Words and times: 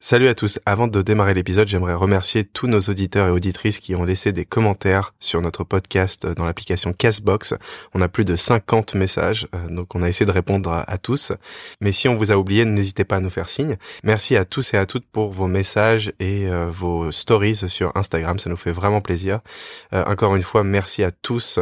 Salut 0.00 0.28
à 0.28 0.34
tous. 0.36 0.60
Avant 0.64 0.86
de 0.86 1.02
démarrer 1.02 1.34
l'épisode, 1.34 1.66
j'aimerais 1.66 1.94
remercier 1.94 2.44
tous 2.44 2.68
nos 2.68 2.78
auditeurs 2.78 3.26
et 3.26 3.30
auditrices 3.32 3.80
qui 3.80 3.96
ont 3.96 4.04
laissé 4.04 4.30
des 4.30 4.44
commentaires 4.44 5.12
sur 5.18 5.40
notre 5.40 5.64
podcast 5.64 6.24
dans 6.24 6.44
l'application 6.44 6.92
Castbox. 6.92 7.54
On 7.94 8.00
a 8.00 8.06
plus 8.06 8.24
de 8.24 8.36
50 8.36 8.94
messages, 8.94 9.48
euh, 9.56 9.66
donc 9.66 9.96
on 9.96 10.02
a 10.02 10.08
essayé 10.08 10.24
de 10.24 10.30
répondre 10.30 10.70
à, 10.70 10.98
tous. 10.98 11.32
Mais 11.80 11.90
si 11.90 12.06
on 12.06 12.14
vous 12.14 12.30
a 12.30 12.36
oublié, 12.36 12.64
n'hésitez 12.64 13.04
pas 13.04 13.16
à 13.16 13.20
nous 13.20 13.28
faire 13.28 13.48
signe. 13.48 13.76
Merci 14.04 14.36
à 14.36 14.44
tous 14.44 14.72
et 14.72 14.76
à 14.76 14.86
toutes 14.86 15.04
pour 15.04 15.32
vos 15.32 15.48
messages 15.48 16.12
et 16.20 16.46
euh, 16.46 16.68
vos 16.68 17.10
stories 17.10 17.68
sur 17.68 17.90
Instagram. 17.96 18.38
Ça 18.38 18.50
nous 18.50 18.56
fait 18.56 18.70
vraiment 18.70 19.00
plaisir. 19.00 19.40
Euh, 19.92 20.04
encore 20.04 20.36
une 20.36 20.42
fois, 20.42 20.62
merci 20.62 21.02
à 21.02 21.10
tous 21.10 21.58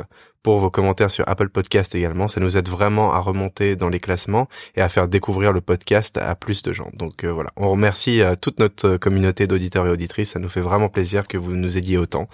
pour 0.46 0.58
vos 0.58 0.70
commentaires 0.70 1.10
sur 1.10 1.28
Apple 1.28 1.48
Podcast 1.48 1.96
également. 1.96 2.28
Ça 2.28 2.38
nous 2.38 2.56
aide 2.56 2.68
vraiment 2.68 3.12
à 3.12 3.18
remonter 3.18 3.74
dans 3.74 3.88
les 3.88 3.98
classements 3.98 4.46
et 4.76 4.80
à 4.80 4.88
faire 4.88 5.08
découvrir 5.08 5.50
le 5.50 5.60
podcast 5.60 6.18
à 6.18 6.36
plus 6.36 6.62
de 6.62 6.72
gens. 6.72 6.88
Donc 6.92 7.24
euh, 7.24 7.32
voilà, 7.32 7.50
on 7.56 7.68
remercie 7.68 8.22
euh, 8.22 8.36
toute 8.40 8.60
notre 8.60 8.96
communauté 8.96 9.48
d'auditeurs 9.48 9.88
et 9.88 9.90
auditrices. 9.90 10.34
Ça 10.34 10.38
nous 10.38 10.48
fait 10.48 10.60
vraiment 10.60 10.88
plaisir 10.88 11.26
que 11.26 11.36
vous 11.36 11.56
nous 11.56 11.78
aidiez 11.78 11.98
autant. 11.98 12.28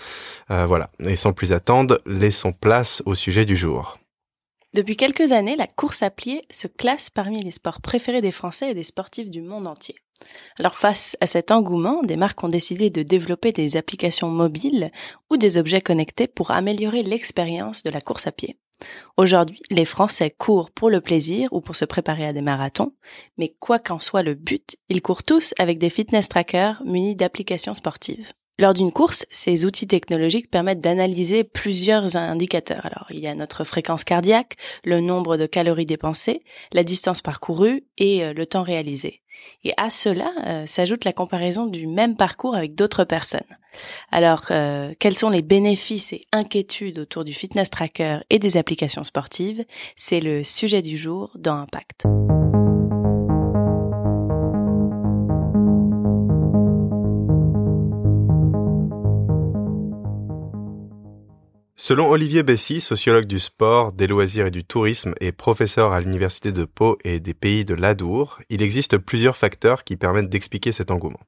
Euh, 0.50 0.66
voilà, 0.66 0.90
et 0.98 1.16
sans 1.16 1.32
plus 1.32 1.54
attendre, 1.54 1.96
laissons 2.04 2.52
place 2.52 3.02
au 3.06 3.14
sujet 3.14 3.46
du 3.46 3.56
jour. 3.56 3.98
Depuis 4.74 4.98
quelques 4.98 5.32
années, 5.32 5.56
la 5.56 5.66
course 5.66 6.02
à 6.02 6.10
pied 6.10 6.42
se 6.50 6.66
classe 6.66 7.08
parmi 7.08 7.40
les 7.40 7.50
sports 7.50 7.80
préférés 7.80 8.20
des 8.20 8.30
Français 8.30 8.72
et 8.72 8.74
des 8.74 8.82
sportifs 8.82 9.30
du 9.30 9.40
monde 9.40 9.66
entier. 9.66 9.94
Alors 10.58 10.76
face 10.76 11.16
à 11.20 11.26
cet 11.26 11.50
engouement, 11.50 12.00
des 12.02 12.16
marques 12.16 12.42
ont 12.44 12.48
décidé 12.48 12.90
de 12.90 13.02
développer 13.02 13.52
des 13.52 13.76
applications 13.76 14.28
mobiles 14.28 14.90
ou 15.30 15.36
des 15.36 15.58
objets 15.58 15.80
connectés 15.80 16.26
pour 16.26 16.50
améliorer 16.50 17.02
l'expérience 17.02 17.82
de 17.82 17.90
la 17.90 18.00
course 18.00 18.26
à 18.26 18.32
pied. 18.32 18.58
Aujourd'hui, 19.16 19.60
les 19.70 19.84
Français 19.84 20.30
courent 20.30 20.70
pour 20.70 20.90
le 20.90 21.00
plaisir 21.00 21.48
ou 21.52 21.60
pour 21.60 21.76
se 21.76 21.84
préparer 21.84 22.26
à 22.26 22.32
des 22.32 22.42
marathons, 22.42 22.94
mais 23.38 23.54
quoi 23.60 23.78
qu'en 23.78 24.00
soit 24.00 24.22
le 24.22 24.34
but, 24.34 24.76
ils 24.88 25.02
courent 25.02 25.22
tous 25.22 25.54
avec 25.58 25.78
des 25.78 25.90
fitness 25.90 26.28
trackers 26.28 26.82
munis 26.84 27.14
d'applications 27.14 27.74
sportives. 27.74 28.32
Lors 28.58 28.74
d'une 28.74 28.92
course, 28.92 29.24
ces 29.30 29.64
outils 29.64 29.86
technologiques 29.86 30.50
permettent 30.50 30.80
d'analyser 30.80 31.42
plusieurs 31.42 32.16
indicateurs. 32.16 32.84
Alors, 32.84 33.06
il 33.10 33.18
y 33.18 33.26
a 33.26 33.34
notre 33.34 33.64
fréquence 33.64 34.04
cardiaque, 34.04 34.56
le 34.84 35.00
nombre 35.00 35.36
de 35.36 35.46
calories 35.46 35.86
dépensées, 35.86 36.42
la 36.72 36.84
distance 36.84 37.22
parcourue 37.22 37.84
et 37.98 38.24
euh, 38.24 38.32
le 38.34 38.46
temps 38.46 38.62
réalisé. 38.62 39.22
Et 39.64 39.72
à 39.76 39.90
cela 39.90 40.30
euh, 40.46 40.66
s'ajoute 40.66 41.04
la 41.04 41.12
comparaison 41.12 41.66
du 41.66 41.86
même 41.86 42.16
parcours 42.16 42.54
avec 42.54 42.74
d'autres 42.74 43.04
personnes. 43.04 43.40
Alors, 44.10 44.44
euh, 44.50 44.92
quels 44.98 45.16
sont 45.16 45.30
les 45.30 45.42
bénéfices 45.42 46.12
et 46.12 46.22
inquiétudes 46.30 46.98
autour 46.98 47.24
du 47.24 47.32
fitness 47.32 47.70
tracker 47.70 48.18
et 48.28 48.38
des 48.38 48.58
applications 48.58 49.04
sportives? 49.04 49.64
C'est 49.96 50.20
le 50.20 50.44
sujet 50.44 50.82
du 50.82 50.98
jour 50.98 51.32
dans 51.36 51.54
Impact. 51.54 52.04
Selon 61.84 62.08
Olivier 62.08 62.44
Bessy, 62.44 62.80
sociologue 62.80 63.24
du 63.24 63.40
sport, 63.40 63.90
des 63.90 64.06
loisirs 64.06 64.46
et 64.46 64.52
du 64.52 64.62
tourisme 64.62 65.14
et 65.20 65.32
professeur 65.32 65.90
à 65.90 66.00
l'université 66.00 66.52
de 66.52 66.64
Pau 66.64 66.96
et 67.02 67.18
des 67.18 67.34
pays 67.34 67.64
de 67.64 67.74
l'Adour, 67.74 68.38
il 68.50 68.62
existe 68.62 68.98
plusieurs 68.98 69.36
facteurs 69.36 69.82
qui 69.82 69.96
permettent 69.96 70.28
d'expliquer 70.28 70.70
cet 70.70 70.92
engouement. 70.92 71.18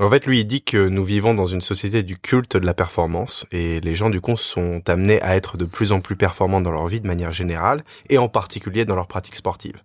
En 0.00 0.08
fait, 0.08 0.26
lui, 0.26 0.40
il 0.40 0.46
dit 0.46 0.62
que 0.62 0.88
nous 0.88 1.04
vivons 1.04 1.32
dans 1.32 1.46
une 1.46 1.60
société 1.60 2.02
du 2.02 2.18
culte 2.18 2.56
de 2.56 2.66
la 2.66 2.74
performance 2.74 3.46
et 3.52 3.78
les 3.82 3.94
gens 3.94 4.10
du 4.10 4.20
coup 4.20 4.36
sont 4.36 4.82
amenés 4.88 5.22
à 5.22 5.36
être 5.36 5.56
de 5.56 5.64
plus 5.64 5.92
en 5.92 6.00
plus 6.00 6.16
performants 6.16 6.60
dans 6.60 6.72
leur 6.72 6.88
vie 6.88 7.00
de 7.00 7.06
manière 7.06 7.30
générale 7.30 7.84
et 8.08 8.18
en 8.18 8.28
particulier 8.28 8.84
dans 8.84 8.96
leurs 8.96 9.06
pratiques 9.06 9.36
sportives. 9.36 9.80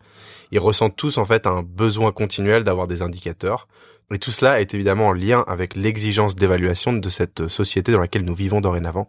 Ils 0.50 0.58
ressentent 0.58 0.96
tous 0.96 1.20
en 1.20 1.26
fait 1.26 1.46
un 1.46 1.62
besoin 1.62 2.12
continuel 2.12 2.64
d'avoir 2.64 2.88
des 2.88 3.04
indicateurs, 3.04 3.68
et 4.14 4.20
tout 4.20 4.32
cela 4.32 4.62
est 4.62 4.74
évidemment 4.74 5.08
en 5.08 5.14
lien 5.14 5.44
avec 5.48 5.76
l'exigence 5.76 6.36
d'évaluation 6.36 6.94
de 6.94 7.10
cette 7.10 7.48
société 7.48 7.92
dans 7.92 8.00
laquelle 8.00 8.24
nous 8.24 8.36
vivons 8.36 8.62
dorénavant. 8.62 9.08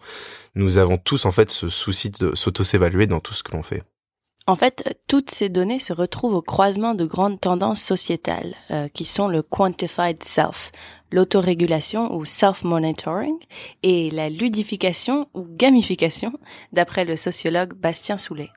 Nous 0.54 0.78
avons 0.78 0.96
tous 0.96 1.26
en 1.26 1.30
fait 1.30 1.50
ce 1.50 1.68
souci 1.68 2.10
de 2.10 2.34
s'auto-s'évaluer 2.34 3.06
dans 3.06 3.20
tout 3.20 3.34
ce 3.34 3.42
que 3.42 3.52
l'on 3.52 3.62
fait. 3.62 3.82
En 4.48 4.54
fait, 4.54 4.96
toutes 5.08 5.30
ces 5.30 5.48
données 5.48 5.80
se 5.80 5.92
retrouvent 5.92 6.34
au 6.34 6.42
croisement 6.42 6.94
de 6.94 7.04
grandes 7.04 7.40
tendances 7.40 7.82
sociétales, 7.82 8.54
euh, 8.70 8.86
qui 8.86 9.04
sont 9.04 9.26
le 9.26 9.42
quantified 9.42 10.22
self, 10.22 10.70
l'autorégulation 11.10 12.14
ou 12.14 12.24
self-monitoring, 12.24 13.36
et 13.82 14.08
la 14.10 14.30
ludification 14.30 15.28
ou 15.34 15.44
gamification, 15.50 16.32
d'après 16.72 17.04
le 17.04 17.16
sociologue 17.16 17.74
Bastien 17.74 18.18
Soulet. 18.18 18.50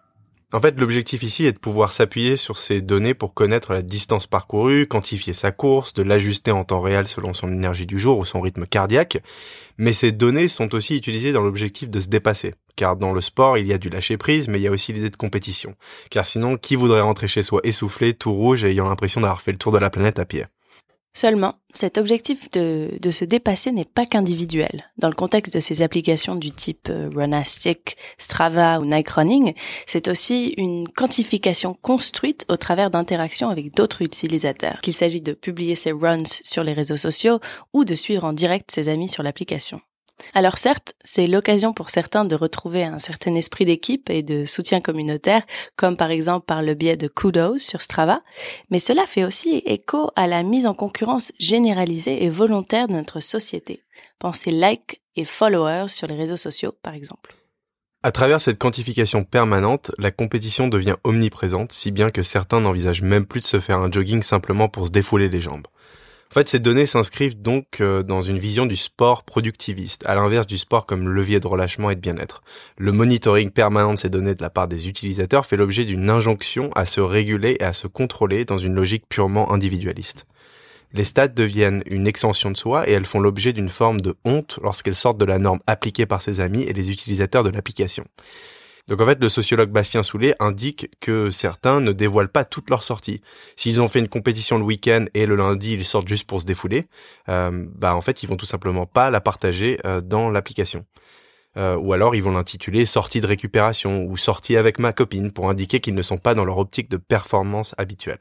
En 0.52 0.60
fait, 0.60 0.80
l'objectif 0.80 1.22
ici 1.22 1.46
est 1.46 1.52
de 1.52 1.60
pouvoir 1.60 1.92
s'appuyer 1.92 2.36
sur 2.36 2.58
ces 2.58 2.82
données 2.82 3.14
pour 3.14 3.36
connaître 3.36 3.72
la 3.72 3.84
distance 3.84 4.26
parcourue, 4.26 4.88
quantifier 4.88 5.34
sa 5.34 5.52
course, 5.52 5.94
de 5.94 6.02
l'ajuster 6.02 6.50
en 6.50 6.64
temps 6.64 6.82
réel 6.82 7.08
selon 7.08 7.34
son 7.34 7.52
énergie 7.52 7.86
du 7.86 8.00
jour 8.00 8.18
ou 8.18 8.26
son 8.26 8.42
rythme 8.42 8.66
cardiaque. 8.66 9.20
Mais 9.78 9.94
ces 9.94 10.12
données 10.12 10.48
sont 10.48 10.74
aussi 10.74 10.98
utilisées 10.98 11.34
dans 11.34 11.44
l'objectif 11.44 11.92
de 11.92 12.00
se 12.00 12.08
dépasser. 12.08 12.56
Car 12.76 12.96
dans 12.96 13.14
le 13.14 13.22
sport, 13.22 13.60
il 13.60 13.68
y 13.68 13.74
a 13.74 13.78
du 13.78 13.90
lâcher 13.90 14.18
prise, 14.18 14.48
mais 14.48 14.60
il 14.60 14.64
y 14.64 14.68
a 14.68 14.72
aussi 14.72 14.92
l'idée 14.92 15.12
de 15.12 15.16
compétition. 15.16 15.76
Car 16.10 16.26
sinon, 16.26 16.58
qui 16.58 16.76
voudrait 16.76 17.02
rentrer 17.02 17.28
chez 17.28 17.44
soi 17.44 17.62
essoufflé, 17.64 18.16
tout 18.16 18.34
rouge 18.34 18.64
et 18.64 18.72
ayant 18.72 18.90
l'impression 18.90 19.22
d'avoir 19.22 19.42
fait 19.42 19.52
le 19.52 19.60
tour 19.60 19.72
de 19.72 19.78
la 19.78 19.92
planète 19.92 20.18
à 20.18 20.26
pied? 20.26 20.46
Seulement, 21.20 21.56
cet 21.74 21.98
objectif 21.98 22.50
de, 22.52 22.98
de 22.98 23.12
se 23.12 23.26
dépasser 23.26 23.74
n'est 23.74 23.84
pas 23.84 24.06
qu'individuel. 24.06 24.86
Dans 25.00 25.10
le 25.10 25.16
contexte 25.16 25.54
de 25.54 25.60
ces 25.60 25.82
applications 25.82 26.36
du 26.36 26.50
type 26.52 26.88
euh, 26.90 27.10
Runastic, 27.14 27.98
Strava 28.18 28.80
ou 28.80 28.86
Nike 28.86 29.10
Running, 29.10 29.54
c'est 29.86 30.08
aussi 30.08 30.54
une 30.56 30.88
quantification 30.88 31.74
construite 31.74 32.46
au 32.48 32.56
travers 32.56 32.90
d'interactions 32.90 33.50
avec 33.50 33.76
d'autres 33.76 34.02
utilisateurs, 34.02 34.80
qu'il 34.80 34.94
s'agit 34.94 35.20
de 35.20 35.34
publier 35.34 35.76
ses 35.76 35.92
runs 35.92 36.24
sur 36.46 36.64
les 36.64 36.72
réseaux 36.72 36.96
sociaux 36.96 37.40
ou 37.74 37.84
de 37.84 37.96
suivre 37.96 38.24
en 38.24 38.32
direct 38.32 38.72
ses 38.72 38.88
amis 38.88 39.10
sur 39.10 39.22
l'application. 39.22 39.82
Alors 40.34 40.58
certes, 40.58 40.94
c'est 41.04 41.28
l'occasion 41.28 41.74
pour 41.74 41.90
certains 41.90 42.26
de 42.26 42.36
retrouver 42.36 42.84
un 42.84 43.00
certain 43.00 43.36
esprit 43.36 43.66
d'équipe 43.66 44.10
et 44.10 44.24
de 44.24 44.46
soutien 44.46 44.82
communautaire, 44.82 45.44
comme 45.76 45.98
par 45.98 46.12
exemple 46.12 46.46
par 46.46 46.62
le 46.62 46.74
biais 46.74 46.98
de 46.98 47.08
Kudos 47.08 47.58
sur 47.58 47.82
Strava, 47.82 48.22
mais 48.70 48.80
cela 48.80 49.06
fait 49.06 49.24
aussi 49.24 49.62
écho 49.66 50.12
à 50.16 50.28
la 50.28 50.44
mise 50.44 50.66
en 50.66 50.74
concurrence 50.74 51.32
généralisée 51.40 52.24
et 52.24 52.30
volontaire 52.30 52.88
de 52.88 52.94
notre 52.94 53.20
société. 53.20 53.84
Pensez 54.20 54.52
like 54.52 55.02
et 55.16 55.26
followers 55.26 55.90
sur 55.90 56.08
les 56.08 56.16
réseaux 56.16 56.38
sociaux, 56.38 56.74
par 56.82 56.94
exemple. 56.94 57.36
À 58.02 58.14
travers 58.14 58.40
cette 58.40 58.58
quantification 58.58 59.26
permanente, 59.26 59.92
la 59.98 60.12
compétition 60.12 60.70
devient 60.70 60.96
omniprésente, 61.04 61.74
si 61.74 61.92
bien 61.92 62.08
que 62.08 62.22
certains 62.22 62.62
n'envisagent 62.62 63.02
même 63.02 63.26
plus 63.26 63.42
de 63.42 63.46
se 63.46 63.60
faire 63.60 63.80
un 63.80 63.92
jogging 63.92 64.24
simplement 64.24 64.70
pour 64.70 64.86
se 64.86 64.92
défouler 64.92 65.28
les 65.28 65.42
jambes. 65.42 65.68
En 66.32 66.36
fait, 66.36 66.48
ces 66.48 66.60
données 66.60 66.86
s'inscrivent 66.86 67.42
donc 67.42 67.82
euh, 67.82 68.04
dans 68.04 68.22
une 68.22 68.38
vision 68.38 68.68
du 68.68 68.76
sport 68.76 69.24
productiviste, 69.24 70.06
à 70.06 70.14
l'inverse 70.14 70.46
du 70.46 70.60
sport 70.60 70.86
comme 70.86 71.10
levier 71.10 71.40
de 71.40 71.48
relâchement 71.48 71.90
et 71.90 71.96
de 71.96 72.02
bien-être. 72.02 72.44
Le 72.78 72.92
monitoring 72.92 73.50
permanent 73.50 73.96
de 73.96 73.98
ces 73.98 74.12
données 74.12 74.36
de 74.36 74.44
la 74.44 74.52
part 74.52 74.68
des 74.68 74.88
utilisateurs 74.88 75.48
fait 75.48 75.58
l'objet 75.58 75.86
d'une 75.86 76.08
injonction 76.08 76.70
à 76.76 76.86
se 76.86 77.02
réguler 77.02 77.58
et 77.60 77.64
à 77.64 77.74
se 77.74 77.88
contrôler 77.88 78.46
dans 78.46 78.60
une 78.60 78.76
logique 78.76 79.10
purement 79.10 79.52
individualiste. 79.52 80.28
Les 80.94 81.04
stats 81.04 81.30
deviennent 81.30 81.82
une 81.88 82.06
extension 82.06 82.52
de 82.52 82.58
soi 82.58 82.88
et 82.88 82.92
elles 82.92 83.08
font 83.08 83.20
l'objet 83.20 83.52
d'une 83.52 83.70
forme 83.70 84.00
de 84.00 84.16
honte 84.24 84.60
lorsqu'elles 84.62 84.94
sortent 84.94 85.20
de 85.20 85.26
la 85.26 85.40
norme 85.40 85.62
appliquée 85.66 86.06
par 86.06 86.22
ses 86.22 86.42
amis 86.42 86.62
et 86.62 86.74
les 86.74 86.92
utilisateurs 86.92 87.44
de 87.44 87.50
l'application. 87.50 88.06
Donc 88.90 89.02
en 89.02 89.06
fait, 89.06 89.22
le 89.22 89.30
sociologue 89.30 89.70
Bastien 89.70 90.02
Soulet 90.02 90.36
indique 90.40 90.90
que 91.00 91.30
certains 91.30 91.80
ne 91.80 91.92
dévoilent 91.92 92.32
pas 92.32 92.44
toutes 92.44 92.72
leurs 92.72 92.82
sorties. 92.82 93.22
S'ils 93.56 93.80
ont 93.82 93.88
fait 93.88 94.00
une 94.00 94.10
compétition 94.10 94.58
le 94.58 94.64
week-end 94.64 95.06
et 95.14 95.28
le 95.28 95.36
lundi 95.36 95.74
ils 95.74 95.86
sortent 95.86 96.08
juste 96.08 96.26
pour 96.26 96.42
se 96.42 96.46
défouler, 96.46 96.88
euh, 97.30 97.68
bah 97.76 97.96
en 97.96 98.02
fait 98.02 98.24
ils 98.24 98.26
vont 98.28 98.36
tout 98.36 98.48
simplement 98.48 98.88
pas 98.88 99.12
la 99.12 99.22
partager 99.22 99.80
euh, 99.86 100.02
dans 100.02 100.32
l'application. 100.32 100.86
Euh, 101.56 101.76
ou 101.76 101.94
alors 101.94 102.16
ils 102.16 102.24
vont 102.24 102.32
l'intituler 102.32 102.86
sortie 102.86 103.22
de 103.22 103.28
récupération 103.28 104.06
ou 104.06 104.18
sortie 104.18 104.58
avec 104.58 104.80
ma 104.80 104.92
copine 104.92 105.32
pour 105.32 105.50
indiquer 105.50 105.80
qu'ils 105.80 105.96
ne 105.96 106.02
sont 106.02 106.18
pas 106.18 106.34
dans 106.34 106.46
leur 106.46 106.58
optique 106.58 106.90
de 106.90 106.98
performance 106.98 107.76
habituelle. 107.78 108.20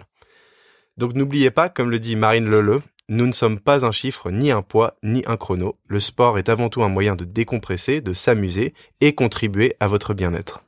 Donc 0.98 1.14
n'oubliez 1.14 1.50
pas, 1.50 1.70
comme 1.70 1.90
le 1.90 1.98
dit 1.98 2.14
Marine 2.14 2.48
Leleu, 2.48 2.80
nous 3.08 3.26
ne 3.26 3.32
sommes 3.32 3.58
pas 3.58 3.86
un 3.86 3.90
chiffre, 3.90 4.30
ni 4.30 4.50
un 4.50 4.62
poids, 4.62 4.94
ni 5.02 5.22
un 5.26 5.36
chrono. 5.36 5.76
Le 5.86 6.00
sport 6.00 6.38
est 6.38 6.48
avant 6.48 6.68
tout 6.68 6.82
un 6.82 6.88
moyen 6.88 7.16
de 7.16 7.24
décompresser, 7.24 8.00
de 8.00 8.12
s'amuser 8.12 8.74
et 9.00 9.14
contribuer 9.14 9.76
à 9.80 9.86
votre 9.86 10.12
bien-être. 10.12 10.62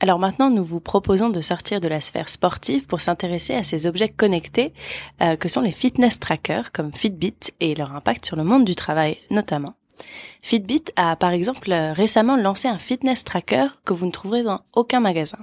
Alors 0.00 0.20
maintenant, 0.20 0.50
nous 0.50 0.62
vous 0.62 0.78
proposons 0.78 1.28
de 1.28 1.40
sortir 1.40 1.80
de 1.80 1.88
la 1.88 2.00
sphère 2.00 2.28
sportive 2.28 2.86
pour 2.86 3.00
s'intéresser 3.00 3.54
à 3.54 3.64
ces 3.64 3.88
objets 3.88 4.08
connectés 4.08 4.72
euh, 5.20 5.34
que 5.34 5.48
sont 5.48 5.60
les 5.60 5.72
fitness 5.72 6.20
trackers 6.20 6.70
comme 6.70 6.92
Fitbit 6.92 7.52
et 7.58 7.74
leur 7.74 7.96
impact 7.96 8.24
sur 8.24 8.36
le 8.36 8.44
monde 8.44 8.64
du 8.64 8.76
travail 8.76 9.18
notamment. 9.30 9.74
Fitbit 10.42 10.84
a 10.96 11.16
par 11.16 11.30
exemple 11.30 11.72
récemment 11.72 12.36
lancé 12.36 12.68
un 12.68 12.78
fitness 12.78 13.24
tracker 13.24 13.66
que 13.84 13.92
vous 13.92 14.06
ne 14.06 14.12
trouverez 14.12 14.42
dans 14.42 14.60
aucun 14.74 15.00
magasin. 15.00 15.38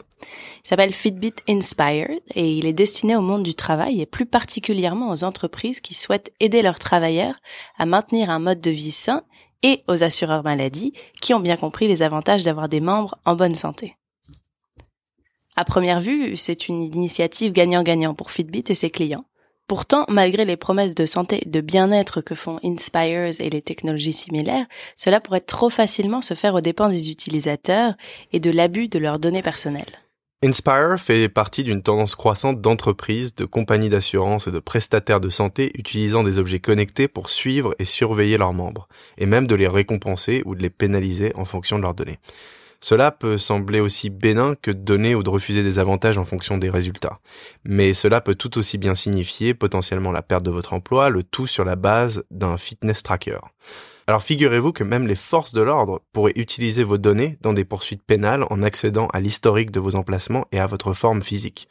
Il 0.64 0.68
s'appelle 0.68 0.94
Fitbit 0.94 1.36
Inspired 1.48 2.22
et 2.34 2.54
il 2.58 2.66
est 2.66 2.74
destiné 2.74 3.16
au 3.16 3.22
monde 3.22 3.44
du 3.44 3.54
travail 3.54 4.02
et 4.02 4.06
plus 4.06 4.26
particulièrement 4.26 5.12
aux 5.12 5.24
entreprises 5.24 5.82
qui 5.82 5.94
souhaitent 5.94 6.34
aider 6.40 6.62
leurs 6.62 6.80
travailleurs 6.80 7.36
à 7.78 7.86
maintenir 7.86 8.30
un 8.30 8.40
mode 8.40 8.62
de 8.62 8.72
vie 8.72 8.92
sain 8.92 9.24
et 9.64 9.84
aux 9.88 10.04
assureurs 10.04 10.44
maladie 10.44 10.94
qui 11.22 11.34
ont 11.34 11.40
bien 11.40 11.58
compris 11.58 11.88
les 11.88 12.02
avantages 12.02 12.44
d'avoir 12.44 12.70
des 12.70 12.80
membres 12.80 13.18
en 13.26 13.36
bonne 13.36 13.56
santé. 13.56 13.96
À 15.56 15.64
première 15.64 16.02
vue, 16.02 16.36
c'est 16.36 16.68
une 16.68 16.84
initiative 16.84 17.54
gagnant-gagnant 17.54 18.14
pour 18.14 18.32
Fitbit 18.32 18.66
et 18.68 18.76
ses 18.76 18.90
clients. 18.90 19.26
Pourtant, 19.68 20.06
malgré 20.10 20.46
les 20.46 20.58
promesses 20.58 20.94
de 20.94 21.08
santé 21.08 21.42
et 21.44 21.50
de 21.50 21.60
bien-être 21.60 22.22
que 22.22 22.36
font 22.36 22.60
Inspires 22.64 23.42
et 23.42 23.50
les 23.50 23.64
technologies 23.64 24.14
similaires, 24.14 24.68
cela 24.96 25.20
pourrait 25.20 25.40
trop 25.40 25.72
facilement 25.72 26.22
se 26.22 26.36
faire 26.36 26.54
aux 26.54 26.62
dépens 26.62 26.90
des 26.90 27.10
utilisateurs 27.10 27.96
et 28.32 28.40
de 28.40 28.52
l'abus 28.52 28.90
de 28.90 29.00
leurs 29.00 29.18
données 29.18 29.42
personnelles. 29.42 30.02
Inspire 30.44 31.00
fait 31.00 31.28
partie 31.30 31.64
d'une 31.64 31.82
tendance 31.82 32.14
croissante 32.14 32.62
d'entreprises, 32.62 33.34
de 33.34 33.46
compagnies 33.46 33.90
d'assurance 33.90 34.46
et 34.46 34.52
de 34.52 34.60
prestataires 34.60 35.20
de 35.20 35.30
santé 35.30 35.72
utilisant 35.74 36.22
des 36.22 36.38
objets 36.38 36.60
connectés 36.60 37.08
pour 37.08 37.32
suivre 37.32 37.74
et 37.80 37.86
surveiller 37.86 38.38
leurs 38.38 38.54
membres, 38.54 38.88
et 39.18 39.26
même 39.26 39.48
de 39.48 39.56
les 39.56 39.68
récompenser 39.68 40.44
ou 40.46 40.54
de 40.54 40.62
les 40.62 40.70
pénaliser 40.70 41.32
en 41.36 41.46
fonction 41.46 41.78
de 41.78 41.82
leurs 41.82 41.96
données. 41.96 42.20
Cela 42.88 43.10
peut 43.10 43.40
sembler 43.40 43.80
aussi 43.80 44.12
bénin 44.12 44.54
que 44.54 44.70
de 44.70 44.78
donner 44.78 45.16
ou 45.16 45.24
de 45.24 45.30
refuser 45.32 45.64
des 45.64 45.80
avantages 45.80 46.20
en 46.20 46.24
fonction 46.24 46.60
des 46.60 46.70
résultats. 46.70 47.18
Mais 47.64 47.94
cela 47.94 48.22
peut 48.22 48.36
tout 48.36 48.60
aussi 48.60 48.78
bien 48.78 48.94
signifier 48.94 49.56
potentiellement 49.56 50.12
la 50.12 50.22
perte 50.22 50.46
de 50.46 50.52
votre 50.52 50.74
emploi, 50.74 51.10
le 51.10 51.24
tout 51.24 51.48
sur 51.48 51.66
la 51.66 51.76
base 51.76 52.24
d'un 52.30 52.58
fitness 52.58 53.02
tracker. 53.02 53.40
Alors 54.06 54.22
figurez-vous 54.22 54.72
que 54.72 54.84
même 54.84 55.08
les 55.08 55.16
forces 55.16 55.52
de 55.52 55.64
l'ordre 55.64 56.04
pourraient 56.14 56.34
utiliser 56.36 56.84
vos 56.84 57.00
données 57.00 57.40
dans 57.42 57.54
des 57.54 57.66
poursuites 57.66 58.04
pénales 58.04 58.46
en 58.52 58.62
accédant 58.62 59.08
à 59.08 59.20
l'historique 59.20 59.72
de 59.72 59.80
vos 59.80 59.96
emplacements 59.96 60.46
et 60.52 60.60
à 60.60 60.68
votre 60.68 60.94
forme 60.94 61.24
physique. 61.24 61.68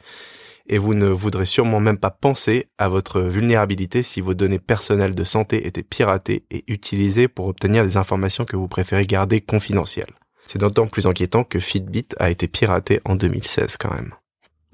Et 0.67 0.77
vous 0.77 0.95
ne 0.95 1.07
voudrez 1.07 1.45
sûrement 1.45 1.79
même 1.79 1.97
pas 1.97 2.11
penser 2.11 2.67
à 2.77 2.89
votre 2.89 3.21
vulnérabilité 3.21 4.03
si 4.03 4.19
vos 4.19 4.33
données 4.33 4.59
personnelles 4.59 5.15
de 5.15 5.23
santé 5.23 5.65
étaient 5.65 5.81
piratées 5.81 6.43
et 6.51 6.65
utilisées 6.67 7.29
pour 7.29 7.47
obtenir 7.47 7.85
des 7.85 7.95
informations 7.95 8.43
que 8.43 8.57
vous 8.57 8.67
préférez 8.67 9.05
garder 9.05 9.39
confidentielles. 9.39 10.13
C'est 10.47 10.59
d'autant 10.59 10.87
plus 10.87 11.07
inquiétant 11.07 11.43
que 11.43 11.59
Fitbit 11.59 12.07
a 12.19 12.29
été 12.29 12.47
piraté 12.47 13.01
en 13.05 13.15
2016 13.15 13.77
quand 13.77 13.91
même. 13.91 14.13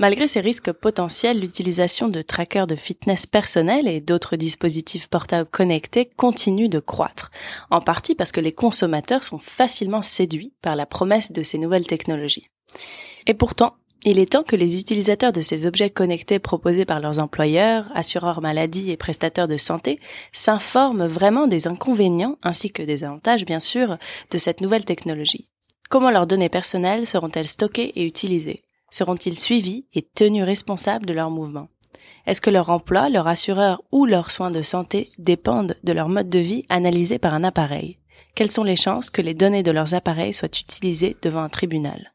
Malgré 0.01 0.27
ces 0.27 0.39
risques 0.39 0.71
potentiels, 0.71 1.39
l'utilisation 1.39 2.09
de 2.09 2.23
trackers 2.23 2.65
de 2.65 2.75
fitness 2.75 3.27
personnel 3.27 3.87
et 3.87 4.01
d'autres 4.01 4.35
dispositifs 4.35 5.07
portables 5.07 5.47
connectés 5.47 6.09
continue 6.17 6.69
de 6.69 6.79
croître, 6.79 7.29
en 7.69 7.81
partie 7.81 8.15
parce 8.15 8.31
que 8.31 8.41
les 8.41 8.51
consommateurs 8.51 9.23
sont 9.23 9.37
facilement 9.37 10.01
séduits 10.01 10.53
par 10.63 10.75
la 10.75 10.87
promesse 10.87 11.31
de 11.31 11.43
ces 11.43 11.59
nouvelles 11.59 11.85
technologies. 11.85 12.47
Et 13.27 13.35
pourtant, 13.35 13.75
il 14.03 14.17
est 14.17 14.31
temps 14.31 14.41
que 14.41 14.55
les 14.55 14.79
utilisateurs 14.79 15.31
de 15.31 15.41
ces 15.41 15.67
objets 15.67 15.91
connectés 15.91 16.39
proposés 16.39 16.85
par 16.85 16.99
leurs 16.99 17.19
employeurs, 17.19 17.85
assureurs 17.93 18.41
maladie 18.41 18.89
et 18.89 18.97
prestataires 18.97 19.47
de 19.47 19.57
santé 19.57 19.99
s'informent 20.31 21.05
vraiment 21.05 21.45
des 21.45 21.67
inconvénients 21.67 22.39
ainsi 22.41 22.71
que 22.71 22.81
des 22.81 23.03
avantages 23.03 23.45
bien 23.45 23.59
sûr 23.59 23.99
de 24.31 24.37
cette 24.39 24.61
nouvelle 24.61 24.85
technologie. 24.85 25.47
Comment 25.91 26.09
leurs 26.09 26.25
données 26.25 26.47
personnelles 26.47 27.05
seront-elles 27.05 27.49
stockées 27.49 27.91
et 27.97 28.05
utilisées? 28.05 28.63
Seront-ils 28.91 29.37
suivis 29.37 29.87
et 29.93 30.07
tenus 30.15 30.45
responsables 30.45 31.05
de 31.05 31.11
leurs 31.11 31.29
mouvements? 31.29 31.67
Est-ce 32.25 32.39
que 32.39 32.49
leur 32.49 32.69
emploi, 32.69 33.09
leur 33.09 33.27
assureur 33.27 33.81
ou 33.91 34.05
leurs 34.05 34.31
soins 34.31 34.51
de 34.51 34.61
santé 34.61 35.09
dépendent 35.17 35.75
de 35.83 35.91
leur 35.91 36.07
mode 36.07 36.29
de 36.29 36.39
vie 36.39 36.65
analysé 36.69 37.19
par 37.19 37.33
un 37.33 37.43
appareil? 37.43 37.97
Quelles 38.35 38.49
sont 38.49 38.63
les 38.63 38.77
chances 38.77 39.09
que 39.09 39.21
les 39.21 39.33
données 39.33 39.63
de 39.63 39.71
leurs 39.71 39.93
appareils 39.93 40.33
soient 40.33 40.47
utilisées 40.47 41.17
devant 41.21 41.43
un 41.43 41.49
tribunal? 41.49 42.13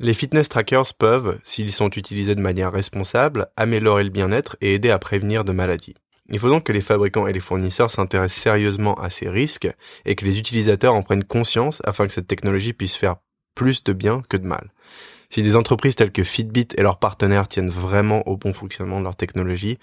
Les 0.00 0.12
fitness 0.12 0.48
trackers 0.48 0.92
peuvent, 0.98 1.38
s'ils 1.44 1.72
sont 1.72 1.90
utilisés 1.90 2.34
de 2.34 2.40
manière 2.40 2.72
responsable, 2.72 3.46
améliorer 3.56 4.02
le 4.02 4.10
bien-être 4.10 4.56
et 4.60 4.74
aider 4.74 4.90
à 4.90 4.98
prévenir 4.98 5.44
de 5.44 5.52
maladies. 5.52 5.94
Il 6.28 6.38
faut 6.38 6.48
donc 6.48 6.64
que 6.64 6.72
les 6.72 6.80
fabricants 6.80 7.26
et 7.26 7.32
les 7.32 7.40
fournisseurs 7.40 7.90
s'intéressent 7.90 8.42
sérieusement 8.42 8.94
à 8.94 9.10
ces 9.10 9.28
risques 9.28 9.68
et 10.04 10.14
que 10.14 10.24
les 10.24 10.38
utilisateurs 10.38 10.94
en 10.94 11.02
prennent 11.02 11.24
conscience 11.24 11.80
afin 11.84 12.06
que 12.06 12.12
cette 12.12 12.26
technologie 12.26 12.72
puisse 12.72 12.96
faire 12.96 13.16
plus 13.54 13.84
de 13.84 13.92
bien 13.92 14.22
que 14.28 14.36
de 14.36 14.46
mal. 14.46 14.72
Si 15.28 15.42
des 15.42 15.56
entreprises 15.56 15.96
telles 15.96 16.12
que 16.12 16.22
Fitbit 16.22 16.68
et 16.76 16.82
leurs 16.82 16.98
partenaires 16.98 17.48
tiennent 17.48 17.68
vraiment 17.68 18.26
au 18.28 18.36
bon 18.36 18.52
fonctionnement 18.52 18.98
de 19.00 19.04
leur 19.04 19.16
technologie, 19.16 19.78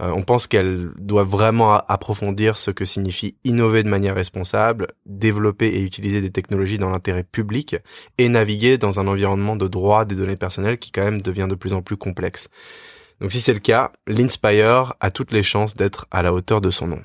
euh, 0.00 0.12
on 0.14 0.22
pense 0.22 0.46
qu'elles 0.46 0.90
doivent 0.98 1.28
vraiment 1.28 1.74
approfondir 1.74 2.56
ce 2.56 2.70
que 2.70 2.84
signifie 2.84 3.36
innover 3.44 3.82
de 3.82 3.88
manière 3.88 4.14
responsable, 4.14 4.88
développer 5.04 5.66
et 5.66 5.82
utiliser 5.82 6.20
des 6.20 6.30
technologies 6.30 6.78
dans 6.78 6.90
l'intérêt 6.90 7.24
public 7.24 7.76
et 8.18 8.28
naviguer 8.28 8.78
dans 8.78 9.00
un 9.00 9.08
environnement 9.08 9.56
de 9.56 9.66
droit 9.66 10.04
des 10.04 10.14
données 10.14 10.36
personnelles 10.36 10.78
qui 10.78 10.92
quand 10.92 11.04
même 11.04 11.22
devient 11.22 11.48
de 11.48 11.56
plus 11.56 11.74
en 11.74 11.82
plus 11.82 11.96
complexe. 11.96 12.48
Donc 13.20 13.32
si 13.32 13.40
c'est 13.40 13.54
le 13.54 13.60
cas, 13.60 13.92
l'Inspire 14.06 14.94
a 15.00 15.10
toutes 15.10 15.32
les 15.32 15.42
chances 15.42 15.74
d'être 15.74 16.06
à 16.10 16.22
la 16.22 16.32
hauteur 16.32 16.60
de 16.60 16.70
son 16.70 16.88
nom. 16.88 17.02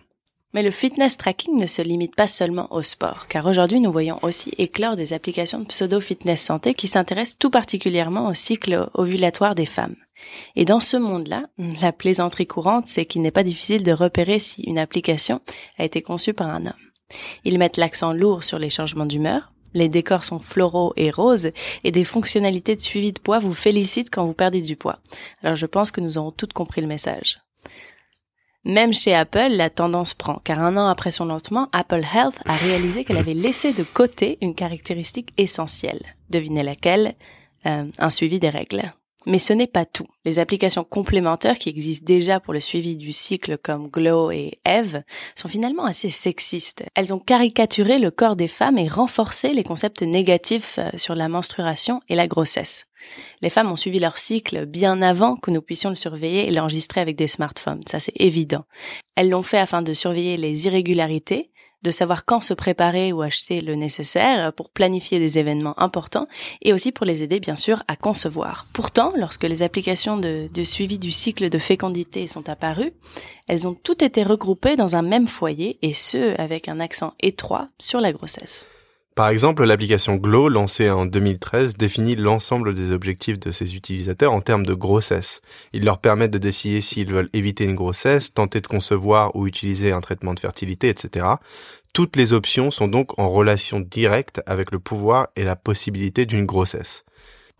Mais 0.54 0.64
le 0.64 0.72
fitness 0.72 1.16
tracking 1.16 1.62
ne 1.62 1.68
se 1.68 1.84
limite 1.84 2.16
pas 2.16 2.26
seulement 2.26 2.74
au 2.74 2.82
sport, 2.82 3.28
car 3.28 3.46
aujourd'hui 3.46 3.80
nous 3.80 3.92
voyons 3.92 4.18
aussi 4.24 4.52
éclore 4.58 4.96
des 4.96 5.14
applications 5.14 5.60
de 5.60 5.66
pseudo-fitness 5.66 6.42
santé 6.42 6.74
qui 6.74 6.88
s'intéressent 6.88 7.38
tout 7.38 7.52
particulièrement 7.52 8.28
au 8.28 8.34
cycle 8.34 8.90
ovulatoire 8.96 9.54
des 9.54 9.68
femmes. 9.68 9.96
Et 10.56 10.66
dans 10.66 10.80
ce 10.80 10.98
monde-là, 10.98 11.46
la 11.82 11.92
plaisanterie 11.92 12.48
courante, 12.48 12.88
c'est 12.88 13.06
qu'il 13.06 13.22
n'est 13.22 13.30
pas 13.30 13.44
difficile 13.44 13.84
de 13.84 13.92
repérer 13.92 14.40
si 14.40 14.64
une 14.64 14.80
application 14.80 15.42
a 15.78 15.86
été 15.86 16.02
conçue 16.02 16.34
par 16.34 16.50
un 16.50 16.66
homme. 16.66 16.74
Ils 17.44 17.60
mettent 17.60 17.78
l'accent 17.78 18.14
lourd 18.14 18.44
sur 18.44 18.58
les 18.58 18.70
changements 18.70 19.06
d'humeur, 19.06 19.52
les 19.74 19.89
décors 19.89 20.24
sont 20.24 20.39
floraux 20.39 20.94
et 20.95 21.12
roses 21.12 21.51
et 21.83 21.92
des 21.92 22.04
fonctionnalités 22.04 22.75
de 22.75 22.81
suivi 22.81 23.13
de 23.13 23.19
poids 23.19 23.39
vous 23.39 23.54
félicitent 23.54 24.10
quand 24.10 24.25
vous 24.25 24.33
perdez 24.33 24.62
du 24.62 24.75
poids. 24.75 25.00
Alors 25.44 25.56
je 25.56 25.66
pense 25.66 25.92
que 25.92 26.01
nous 26.01 26.18
aurons 26.18 26.31
toutes 26.31 26.54
compris 26.54 26.81
le 26.81 26.88
message. 26.88 27.39
Même 28.66 28.94
chez 28.94 29.16
Apple, 29.16 29.50
la 29.51 29.69
tendance 29.69 30.13
prend, 30.13 30.42
car 30.44 30.60
un 30.60 30.75
an 30.75 30.88
après 30.88 31.12
son 31.12 31.25
lancement, 31.25 31.69
Apple 31.71 32.04
Health 32.13 32.39
a 32.45 32.54
réalisé 32.54 33.06
qu'elle 33.06 33.18
avait 33.18 33.33
laissé 33.33 33.71
de 33.71 33.83
côté 33.83 34.38
une 34.42 34.54
caractéristique 34.54 35.33
essentielle. 35.38 36.01
Devinez 36.30 36.63
laquelle? 36.63 37.15
Euh, 37.65 37.86
Un 37.98 38.10
suivi 38.10 38.39
des 38.39 38.50
règles. 38.50 38.94
Mais 39.25 39.39
ce 39.39 39.51
n'est 39.51 39.68
pas 39.68 39.86
tout. 39.86 40.07
Les 40.24 40.39
applications 40.39 40.86
complémentaires 40.86 41.60
qui 41.60 41.69
existent 41.69 42.06
déjà 42.06 42.39
pour 42.39 42.54
le 42.54 42.62
suivi 42.62 42.95
du 42.95 43.12
cycle 43.12 43.57
comme 43.57 43.89
Glow 43.89 44.31
et 44.31 44.60
Eve 44.66 45.04
sont 45.36 45.50
finalement 45.50 45.86
assez 45.86 46.10
sexistes. 46.10 46.86
Elles 46.95 47.13
ont 47.13 47.19
caricaturé 47.19 48.00
le 48.00 48.12
corps 48.12 48.38
des 48.38 48.48
femmes 48.48 48.77
et 48.77 48.88
renforcé 48.88 49.54
les 49.54 49.63
concepts 49.63 50.04
négatifs 50.04 50.80
euh, 50.80 50.89
sur 50.95 51.16
la 51.16 51.27
menstruation 51.27 52.00
et 52.07 52.16
la 52.16 52.27
grossesse. 52.27 52.86
Les 53.42 53.50
femmes 53.50 53.71
ont 53.71 53.77
suivi 53.77 54.00
leur 54.00 54.18
cycle 54.18 54.66
bien 54.66 55.01
avant 55.01 55.36
que 55.36 55.51
nous 55.51 55.62
puissions 55.62 55.89
le 55.89 55.95
surveiller 55.95 56.48
et 56.48 56.51
l'enregistrer 56.51 57.01
avec 57.01 57.15
des 57.15 57.27
smartphones, 57.27 57.83
ça 57.89 58.00
c'est 58.00 58.13
évident. 58.15 58.65
Elles 59.15 59.30
l'ont 59.30 59.42
fait 59.42 59.57
afin 59.57 59.81
de 59.81 59.94
surveiller 59.94 60.38
les 60.38 60.65
irrégularités, 60.65 61.51
de 61.84 61.92
savoir 61.92 62.26
quand 62.26 62.42
se 62.42 62.54
préparer 62.54 63.14
ou 63.14 63.22
acheter 63.22 63.62
le 63.62 63.76
nécessaire 63.76 64.54
pour 64.54 64.70
planifier 64.70 65.20
des 65.20 65.40
événements 65.40 65.80
importants 65.80 66.28
et 66.62 66.74
aussi 66.74 66.92
pour 66.92 67.06
les 67.06 67.24
aider 67.24 67.40
bien 67.40 67.56
sûr 67.56 67.84
à 67.88 67.96
concevoir. 67.96 68.66
Pourtant, 68.74 69.14
lorsque 69.16 69.44
les 69.44 69.62
applications 69.62 70.18
de, 70.18 70.50
suivi 70.64 71.00
du 71.00 71.12
cycle 71.12 71.50
de 71.50 71.58
fécondité 71.58 72.28
sont 72.28 72.50
apparues, 72.50 72.92
elles 73.48 73.68
ont 73.68 73.74
toutes 73.74 74.02
été 74.02 74.24
regroupées 74.24 74.76
dans 74.76 74.96
un 74.96 75.02
même 75.02 75.28
foyer 75.28 75.80
et 75.81 75.94
ce 75.94 76.40
avec 76.40 76.68
un 76.68 76.80
accent 76.80 77.13
étroit 77.20 77.70
sur 77.80 78.01
la 78.01 78.12
grossesse. 78.12 78.68
Par 79.20 79.27
exemple, 79.27 79.65
l'application 79.65 80.15
Glow, 80.15 80.48
lancée 80.48 80.89
en 80.89 81.06
2013, 81.06 81.75
définit 81.75 82.15
l'ensemble 82.15 82.74
des 82.74 82.94
objectifs 82.94 83.38
de 83.38 83.51
ses 83.51 83.75
utilisateurs 83.75 84.32
en 84.32 84.39
termes 84.39 84.65
de 84.65 84.74
grossesse. 84.74 85.42
Ils 85.74 85.84
leur 85.84 86.00
permettent 86.00 86.32
de 86.32 86.38
décider 86.38 86.80
s'ils 86.80 87.12
veulent 87.12 87.30
éviter 87.34 87.65
une 87.65 87.75
grossesse, 87.75 88.34
tenter 88.34 88.62
de 88.62 88.68
concevoir 88.68 89.36
ou 89.36 89.46
utiliser 89.46 89.92
un 89.92 90.00
traitement 90.00 90.34
de 90.34 90.39
fertilité, 90.39 90.88
etc. 90.88 91.25
Toutes 91.93 92.15
les 92.15 92.34
options 92.34 92.72
sont 92.72 92.88
donc 92.88 93.17
en 93.17 93.29
relation 93.29 93.79
directe 93.79 94.41
avec 94.46 94.72
le 94.72 94.79
pouvoir 94.79 95.29
et 95.36 95.43
la 95.43 95.55
possibilité 95.55 96.25
d'une 96.25 96.46
grossesse. 96.46 97.03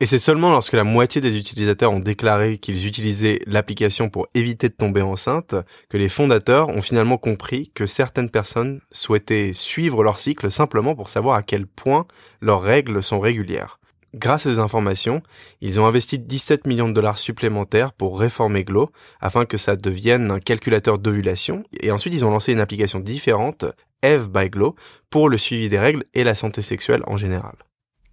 Et 0.02 0.06
c'est 0.06 0.20
seulement 0.20 0.52
lorsque 0.52 0.74
la 0.74 0.86
moitié 0.86 1.20
des 1.20 1.38
utilisateurs 1.38 1.92
ont 1.92 2.00
déclaré 2.00 2.58
qu'ils 2.58 2.88
utilisaient 2.88 3.42
l'application 3.46 4.10
pour 4.10 4.28
éviter 4.34 4.70
de 4.70 4.74
tomber 4.74 5.02
enceinte 5.02 5.56
que 5.90 5.98
les 5.98 6.08
fondateurs 6.08 6.70
ont 6.70 6.82
finalement 6.82 7.18
compris 7.18 7.70
que 7.76 7.86
certaines 7.86 8.30
personnes 8.30 8.80
souhaitaient 8.92 9.52
suivre 9.52 10.02
leur 10.02 10.18
cycle 10.18 10.50
simplement 10.50 10.96
pour 10.96 11.10
savoir 11.10 11.36
à 11.36 11.44
quel 11.44 11.68
point 11.68 12.06
leurs 12.40 12.62
règles 12.62 13.04
sont 13.04 13.20
régulières. 13.20 13.80
Grâce 14.16 14.48
à 14.48 14.54
ces 14.54 14.60
informations, 14.60 15.22
ils 15.62 15.80
ont 15.80 15.86
investi 15.86 16.18
17 16.18 16.66
millions 16.66 16.90
de 16.90 16.94
dollars 16.94 17.18
supplémentaires 17.18 17.92
pour 17.94 18.20
réformer 18.20 18.64
Glow 18.64 18.90
afin 19.20 19.46
que 19.46 19.58
ça 19.58 19.76
devienne 19.76 20.32
un 20.32 20.40
calculateur 20.40 20.98
d'ovulation 20.98 21.64
et 21.80 21.92
ensuite 21.92 22.14
ils 22.14 22.26
ont 22.26 22.32
lancé 22.32 22.54
une 22.54 22.62
application 22.62 23.02
différente, 23.02 23.66
Eve 24.02 24.30
by 24.30 24.50
Glow, 24.50 24.76
pour 25.10 25.30
le 25.30 25.38
suivi 25.38 25.70
des 25.70 25.80
règles 25.80 26.04
et 26.14 26.24
la 26.24 26.36
santé 26.36 26.62
sexuelle 26.62 27.04
en 27.08 27.18
général. 27.18 27.56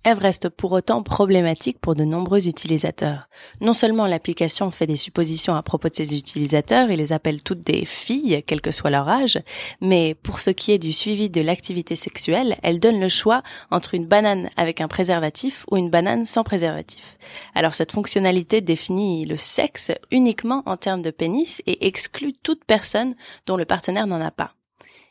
Eve 0.06 0.20
reste 0.20 0.50
pour 0.50 0.70
autant 0.70 1.02
problématique 1.02 1.80
pour 1.80 1.96
de 1.96 2.04
nombreux 2.04 2.46
utilisateurs. 2.46 3.28
Non 3.60 3.72
seulement 3.72 4.06
l'application 4.06 4.70
fait 4.70 4.86
des 4.86 4.94
suppositions 4.94 5.56
à 5.56 5.64
propos 5.64 5.88
de 5.88 5.96
ses 5.96 6.14
utilisateurs 6.14 6.90
et 6.90 6.96
les 6.96 7.12
appelle 7.12 7.42
toutes 7.42 7.66
des 7.66 7.84
filles, 7.84 8.44
quel 8.46 8.60
que 8.60 8.70
soit 8.70 8.90
leur 8.90 9.08
âge, 9.08 9.40
mais 9.80 10.14
pour 10.14 10.38
ce 10.38 10.50
qui 10.50 10.70
est 10.70 10.78
du 10.78 10.92
suivi 10.92 11.28
de 11.28 11.40
l'activité 11.40 11.96
sexuelle, 11.96 12.56
elle 12.62 12.78
donne 12.78 13.00
le 13.00 13.08
choix 13.08 13.42
entre 13.72 13.94
une 13.94 14.06
banane 14.06 14.48
avec 14.56 14.80
un 14.80 14.86
préservatif 14.86 15.64
ou 15.72 15.76
une 15.76 15.90
banane 15.90 16.24
sans 16.24 16.44
préservatif. 16.44 17.18
Alors 17.56 17.74
cette 17.74 17.90
fonctionnalité 17.90 18.60
définit 18.60 19.24
le 19.24 19.36
sexe 19.36 19.90
uniquement 20.12 20.62
en 20.66 20.76
termes 20.76 21.02
de 21.02 21.10
pénis 21.10 21.62
et 21.66 21.84
exclut 21.84 22.32
toute 22.32 22.64
personne 22.64 23.16
dont 23.46 23.56
le 23.56 23.64
partenaire 23.64 24.06
n'en 24.06 24.20
a 24.20 24.30
pas. 24.30 24.55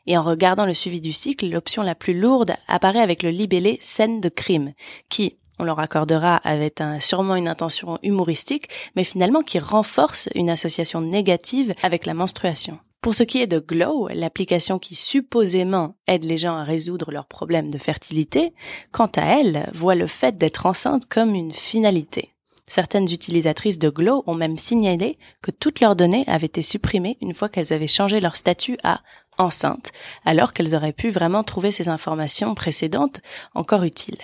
Et 0.08 0.18
en 0.18 0.24
regardant 0.24 0.66
le 0.66 0.74
suivi 0.74 1.02
du 1.02 1.14
cycle, 1.14 1.50
l'option 1.50 1.82
la 1.82 1.96
plus 1.96 2.20
lourde 2.20 2.56
apparaît 2.68 3.02
avec 3.02 3.24
le 3.24 3.30
libellé 3.30 3.78
scène 3.82 4.22
de 4.22 4.30
crime, 4.30 4.74
qui, 5.10 5.38
on 5.58 5.64
leur 5.64 5.80
accordera 5.80 6.38
avec 6.38 6.82
un, 6.82 7.00
sûrement 7.00 7.36
une 7.36 7.48
intention 7.48 7.98
humoristique, 8.04 8.70
mais 8.96 9.04
finalement 9.04 9.42
qui 9.42 9.60
renforce 9.60 10.30
une 10.36 10.50
association 10.50 11.02
négative 11.02 11.74
avec 11.82 12.06
la 12.06 12.14
menstruation. 12.14 12.80
Pour 13.02 13.14
ce 13.14 13.24
qui 13.24 13.40
est 13.40 13.48
de 13.48 13.60
Glow, 13.60 14.08
l'application 14.08 14.80
qui 14.80 14.96
supposément 14.96 15.96
aide 16.08 16.24
les 16.24 16.40
gens 16.40 16.56
à 16.56 16.64
résoudre 16.64 17.12
leurs 17.12 17.28
problèmes 17.28 17.70
de 17.70 17.78
fertilité, 17.78 18.54
quant 18.92 19.12
à 19.16 19.40
elle, 19.40 19.70
voit 19.76 19.94
le 19.94 20.08
fait 20.08 20.38
d'être 20.38 20.66
enceinte 20.66 21.06
comme 21.08 21.36
une 21.36 21.52
finalité. 21.52 22.36
Certaines 22.68 23.12
utilisatrices 23.12 23.78
de 23.78 23.90
Glow 23.90 24.24
ont 24.26 24.34
même 24.34 24.58
signalé 24.58 25.20
que 25.44 25.52
toutes 25.52 25.82
leurs 25.82 25.96
données 25.96 26.24
avaient 26.26 26.48
été 26.48 26.64
supprimées 26.64 27.18
une 27.22 27.36
fois 27.36 27.48
qu'elles 27.48 27.74
avaient 27.74 27.86
changé 27.86 28.20
leur 28.20 28.36
statut 28.36 28.78
à 28.84 29.02
enceinte, 29.38 29.92
alors 30.26 30.54
qu'elles 30.54 30.76
auraient 30.76 30.94
pu 30.94 31.10
vraiment 31.10 31.44
trouver 31.44 31.72
ces 31.72 31.90
informations 31.90 32.56
précédentes 32.56 33.22
encore 33.54 33.84
utiles. 33.84 34.18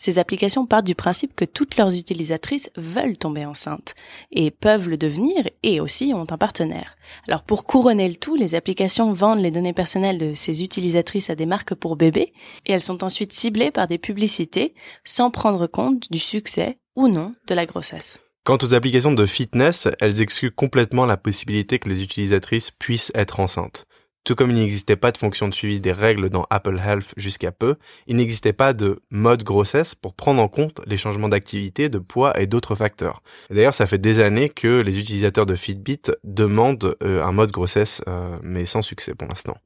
Ces 0.00 0.18
applications 0.18 0.64
partent 0.64 0.86
du 0.86 0.94
principe 0.94 1.36
que 1.36 1.44
toutes 1.44 1.76
leurs 1.76 1.94
utilisatrices 1.94 2.70
veulent 2.74 3.18
tomber 3.18 3.44
enceintes 3.44 3.94
et 4.30 4.50
peuvent 4.50 4.88
le 4.88 4.96
devenir 4.96 5.44
et 5.62 5.78
aussi 5.78 6.12
ont 6.14 6.26
un 6.30 6.38
partenaire. 6.38 6.96
Alors 7.28 7.42
pour 7.42 7.64
couronner 7.64 8.08
le 8.08 8.14
tout, 8.14 8.34
les 8.34 8.54
applications 8.54 9.12
vendent 9.12 9.42
les 9.42 9.50
données 9.50 9.74
personnelles 9.74 10.16
de 10.16 10.32
ces 10.32 10.62
utilisatrices 10.62 11.28
à 11.28 11.34
des 11.34 11.44
marques 11.44 11.74
pour 11.74 11.96
bébés 11.96 12.32
et 12.64 12.72
elles 12.72 12.80
sont 12.80 13.04
ensuite 13.04 13.34
ciblées 13.34 13.70
par 13.70 13.88
des 13.88 13.98
publicités 13.98 14.72
sans 15.04 15.30
prendre 15.30 15.66
compte 15.66 16.10
du 16.10 16.18
succès 16.18 16.78
ou 16.96 17.08
non 17.08 17.32
de 17.46 17.54
la 17.54 17.66
grossesse. 17.66 18.20
Quant 18.44 18.56
aux 18.62 18.72
applications 18.72 19.12
de 19.12 19.26
fitness, 19.26 19.86
elles 20.00 20.22
excluent 20.22 20.50
complètement 20.50 21.04
la 21.04 21.18
possibilité 21.18 21.78
que 21.78 21.90
les 21.90 22.02
utilisatrices 22.02 22.70
puissent 22.70 23.12
être 23.14 23.38
enceintes. 23.38 23.84
Tout 24.24 24.34
comme 24.34 24.50
il 24.50 24.58
n'existait 24.58 24.96
pas 24.96 25.12
de 25.12 25.18
fonction 25.18 25.48
de 25.48 25.54
suivi 25.54 25.80
des 25.80 25.92
règles 25.92 26.28
dans 26.28 26.46
Apple 26.50 26.78
Health 26.78 27.14
jusqu'à 27.16 27.52
peu, 27.52 27.76
il 28.06 28.16
n'existait 28.16 28.52
pas 28.52 28.74
de 28.74 29.00
mode 29.10 29.42
grossesse 29.44 29.94
pour 29.94 30.14
prendre 30.14 30.42
en 30.42 30.48
compte 30.48 30.80
les 30.86 30.98
changements 30.98 31.30
d'activité, 31.30 31.88
de 31.88 31.98
poids 31.98 32.38
et 32.38 32.46
d'autres 32.46 32.74
facteurs. 32.74 33.22
D'ailleurs, 33.50 33.74
ça 33.74 33.86
fait 33.86 33.98
des 33.98 34.20
années 34.20 34.50
que 34.50 34.80
les 34.80 34.98
utilisateurs 34.98 35.46
de 35.46 35.54
Fitbit 35.54 36.02
demandent 36.24 36.96
euh, 37.02 37.24
un 37.24 37.32
mode 37.32 37.50
grossesse, 37.50 38.02
euh, 38.08 38.36
mais 38.42 38.66
sans 38.66 38.82
succès 38.82 39.14
pour 39.14 39.26
l'instant. 39.28 39.56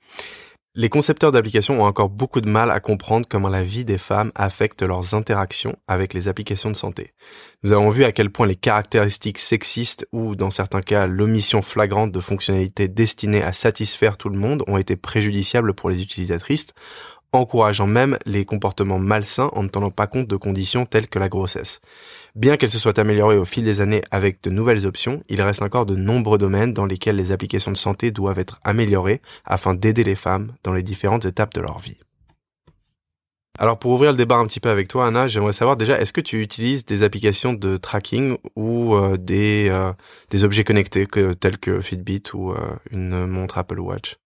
Les 0.77 0.89
concepteurs 0.89 1.31
d'applications 1.31 1.81
ont 1.81 1.85
encore 1.85 2.09
beaucoup 2.09 2.41
de 2.41 2.51
mal 2.51 2.73
à 2.73 2.81
comprendre 2.81 3.29
comment 3.31 3.49
la 3.49 3.63
vie 3.63 3.85
des 3.85 3.97
femmes 3.97 4.33
affecte 4.35 4.83
leurs 4.83 5.15
interactions 5.15 5.77
avec 5.87 6.13
les 6.13 6.27
applications 6.27 6.69
de 6.69 6.75
santé. 6.75 7.13
Nous 7.63 7.73
avons 7.73 7.91
vu 7.91 8.03
à 8.03 8.11
quel 8.11 8.29
point 8.29 8.49
les 8.49 8.57
caractéristiques 8.57 9.39
sexistes 9.39 10.05
ou, 10.11 10.35
dans 10.35 10.51
certains 10.51 10.81
cas, 10.81 11.07
l'omission 11.07 11.63
flagrante 11.63 12.11
de 12.11 12.19
fonctionnalités 12.19 12.89
destinées 12.89 13.45
à 13.45 13.53
satisfaire 13.53 14.17
tout 14.17 14.31
le 14.31 14.39
monde 14.39 14.65
ont 14.67 14.77
été 14.77 14.97
préjudiciables 14.97 15.75
pour 15.75 15.91
les 15.91 16.03
utilisatrices, 16.03 16.73
encourageant 17.41 17.87
même 17.87 18.19
les 18.27 18.45
comportements 18.45 18.99
malsains 18.99 19.51
en 19.53 19.63
ne 19.63 19.69
tenant 19.69 19.91
pas 19.91 20.07
compte 20.07 20.29
de 20.29 20.37
conditions 20.37 20.87
telles 20.87 21.09
que 21.09 21.19
la 21.19 21.29
grossesse. 21.29 21.81
Bien 22.35 22.57
qu'elle 22.57 22.71
se 22.71 22.79
soit 22.79 22.99
améliorée 22.99 23.37
au 23.37 23.45
fil 23.45 23.65
des 23.65 23.81
années 23.81 24.03
avec 24.11 24.43
de 24.43 24.51
nouvelles 24.51 24.87
options, 24.87 25.23
il 25.29 25.41
reste 25.43 25.63
encore 25.63 25.87
de 25.87 25.97
nombreux 25.97 26.39
domaines 26.39 26.73
dans 26.73 26.87
lesquels 26.87 27.17
les 27.17 27.33
applications 27.33 27.71
de 27.71 27.77
santé 27.77 28.11
doivent 28.11 28.39
être 28.39 28.59
améliorées 28.65 29.21
afin 29.45 29.75
d'aider 29.75 30.05
les 30.05 30.15
femmes 30.15 30.53
dans 30.63 30.73
les 30.73 30.83
différentes 30.83 31.27
étapes 31.27 31.55
de 31.55 31.61
leur 31.61 31.79
vie. 31.79 32.01
Alors 33.57 33.79
pour 33.79 33.93
ouvrir 33.93 34.11
le 34.11 34.17
débat 34.17 34.35
un 34.35 34.47
petit 34.47 34.59
peu 34.59 34.69
avec 34.69 34.89
toi 34.89 35.07
Anna, 35.07 35.29
j'aimerais 35.29 35.53
savoir 35.53 35.77
déjà 35.77 36.01
est-ce 36.01 36.13
que 36.13 36.21
tu 36.21 36.43
utilises 36.43 36.85
des 36.85 37.05
applications 37.05 37.53
de 37.53 37.77
tracking 37.77 38.37
ou 38.57 38.97
euh, 38.97 39.17
des, 39.17 39.69
euh, 39.71 39.93
des 40.31 40.43
objets 40.43 40.65
connectés 40.65 41.07
tels 41.39 41.59
que 41.59 41.81
Fitbit 41.81 42.25
ou 42.33 42.51
euh, 42.51 42.57
une 42.91 43.27
montre 43.27 43.59
Apple 43.59 43.79
Watch? 43.79 44.17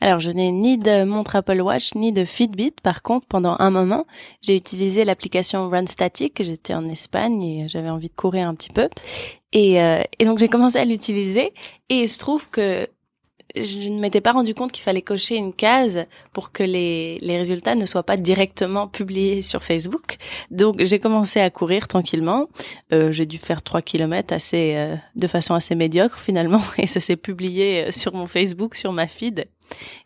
Alors, 0.00 0.20
je 0.20 0.30
n'ai 0.30 0.52
ni 0.52 0.76
de 0.76 1.04
montre 1.04 1.36
Apple 1.36 1.60
Watch 1.60 1.94
ni 1.94 2.12
de 2.12 2.24
Fitbit. 2.24 2.74
Par 2.82 3.02
contre, 3.02 3.26
pendant 3.26 3.56
un 3.58 3.70
moment, 3.70 4.06
j'ai 4.42 4.54
utilisé 4.54 5.04
l'application 5.04 5.70
Run 5.70 5.86
Static. 5.86 6.42
J'étais 6.42 6.74
en 6.74 6.84
Espagne 6.84 7.42
et 7.42 7.68
j'avais 7.68 7.88
envie 7.88 8.08
de 8.08 8.14
courir 8.14 8.46
un 8.46 8.54
petit 8.54 8.68
peu. 8.68 8.88
Et, 9.52 9.80
euh, 9.80 10.02
et 10.18 10.26
donc, 10.26 10.38
j'ai 10.38 10.48
commencé 10.48 10.78
à 10.78 10.84
l'utiliser. 10.84 11.54
Et 11.88 12.02
il 12.02 12.08
se 12.08 12.18
trouve 12.18 12.50
que 12.50 12.86
je 13.54 13.88
ne 13.88 13.98
m'étais 13.98 14.20
pas 14.20 14.32
rendu 14.32 14.54
compte 14.54 14.70
qu'il 14.70 14.82
fallait 14.82 15.00
cocher 15.00 15.36
une 15.36 15.54
case 15.54 16.04
pour 16.34 16.52
que 16.52 16.62
les, 16.62 17.18
les 17.20 17.38
résultats 17.38 17.74
ne 17.74 17.86
soient 17.86 18.02
pas 18.02 18.18
directement 18.18 18.88
publiés 18.88 19.40
sur 19.40 19.62
Facebook. 19.62 20.18
Donc 20.50 20.84
j'ai 20.84 20.98
commencé 20.98 21.40
à 21.40 21.48
courir 21.48 21.88
tranquillement. 21.88 22.48
Euh, 22.92 23.12
j'ai 23.12 23.24
dû 23.24 23.38
faire 23.38 23.62
trois 23.62 23.80
kilomètres 23.80 24.34
assez 24.34 24.74
euh, 24.76 24.96
de 25.14 25.26
façon 25.26 25.54
assez 25.54 25.74
médiocre 25.74 26.18
finalement 26.18 26.60
et 26.78 26.86
ça 26.86 27.00
s'est 27.00 27.16
publié 27.16 27.90
sur 27.92 28.14
mon 28.14 28.26
Facebook, 28.26 28.74
sur 28.74 28.92
ma 28.92 29.06
feed. 29.06 29.46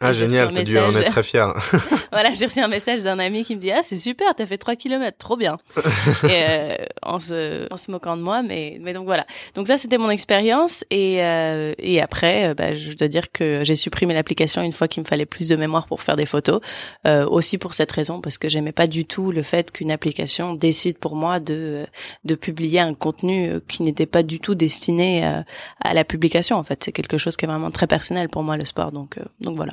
Ah, 0.01 0.13
génial, 0.13 0.53
t'as 0.53 0.63
dû 0.63 0.79
en 0.79 0.95
être 0.95 1.11
très 1.11 1.23
fier. 1.23 1.53
voilà, 2.13 2.33
j'ai 2.35 2.47
reçu 2.47 2.61
un 2.61 2.69
message 2.69 3.03
d'un 3.03 3.19
ami 3.19 3.45
qui 3.45 3.55
me 3.55 3.61
dit 3.61 3.71
Ah, 3.71 3.83
c'est 3.83 3.97
super, 3.97 4.35
t'as 4.35 4.47
fait 4.47 4.59
3 4.59 4.77
km, 4.77 5.17
trop 5.19 5.37
bien. 5.37 5.59
et, 6.25 6.45
euh, 6.49 6.77
en, 7.03 7.19
se, 7.19 7.73
en 7.73 7.77
se 7.77 7.91
moquant 7.91 8.17
de 8.17 8.23
moi, 8.23 8.43
mais, 8.43 8.79
mais 8.81 8.95
donc 8.95 9.05
voilà. 9.05 9.27
Donc, 9.55 9.67
ça, 9.67 9.77
c'était 9.77 9.99
mon 9.99 10.11
expérience. 10.11 10.85
Et, 10.91 11.23
euh, 11.23 11.75
et 11.79 12.01
après, 12.01 12.49
euh, 12.49 12.55
bah, 12.55 12.75
je 12.75 12.93
dois 12.93 13.09
dire 13.09 13.31
que 13.31 13.61
j'ai 13.65 13.75
supprimé 13.75 14.15
l'application 14.15 14.63
une 14.63 14.73
fois 14.73 14.89
qu'il 14.89 15.03
me 15.03 15.09
fallait 15.09 15.27
plus 15.27 15.49
de 15.49 15.57
mémoire 15.57 15.87
pour 15.87 16.01
faire 16.01 16.17
des 16.17 16.27
photos. 16.27 16.61
Euh, 17.07 17.27
aussi 17.27 17.59
pour 17.59 17.75
cette 17.75 17.93
raison, 17.93 18.21
parce 18.21 18.39
que 18.39 18.49
j'aimais 18.49 18.73
pas 18.73 18.87
du 18.87 19.05
tout 19.05 19.33
le 19.33 19.43
fait 19.43 19.71
qu'une 19.71 19.91
application 19.91 20.55
décide 20.55 20.99
pour 20.99 21.15
moi 21.15 21.41
de, 21.41 21.87
de 22.25 22.35
publier 22.35 22.81
un 22.81 22.95
contenu 22.95 23.61
qui 23.69 23.83
n'était 23.83 24.07
pas 24.07 24.23
du 24.23 24.41
tout 24.41 24.55
destiné 24.55 25.25
à, 25.25 25.45
à 25.83 25.95
la 25.95 26.05
publication. 26.05 26.57
En 26.57 26.65
fait, 26.65 26.83
c'est 26.85 26.93
quelque 26.93 27.19
chose 27.19 27.37
qui 27.37 27.45
est 27.45 27.49
vraiment 27.49 27.71
très 27.71 27.87
personnel 27.87 28.29
pour 28.29 28.43
moi, 28.43 28.57
le 28.57 28.65
sport. 28.65 28.93
Donc, 28.93 29.19
donc 29.41 29.50
voilà. 29.53 29.73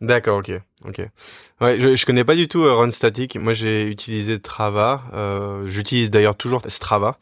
D'accord, 0.00 0.38
ok, 0.38 0.50
ok. 0.86 1.02
Ouais, 1.60 1.78
je, 1.78 1.94
je 1.94 2.06
connais 2.06 2.24
pas 2.24 2.34
du 2.34 2.48
tout 2.48 2.62
euh, 2.62 2.72
Run 2.72 2.90
Static. 2.90 3.36
Moi, 3.36 3.52
j'ai 3.52 3.86
utilisé 3.86 4.36
Strava. 4.36 5.02
Euh, 5.12 5.66
J'utilise 5.66 6.10
d'ailleurs 6.10 6.36
toujours 6.36 6.62
Strava. 6.68 7.18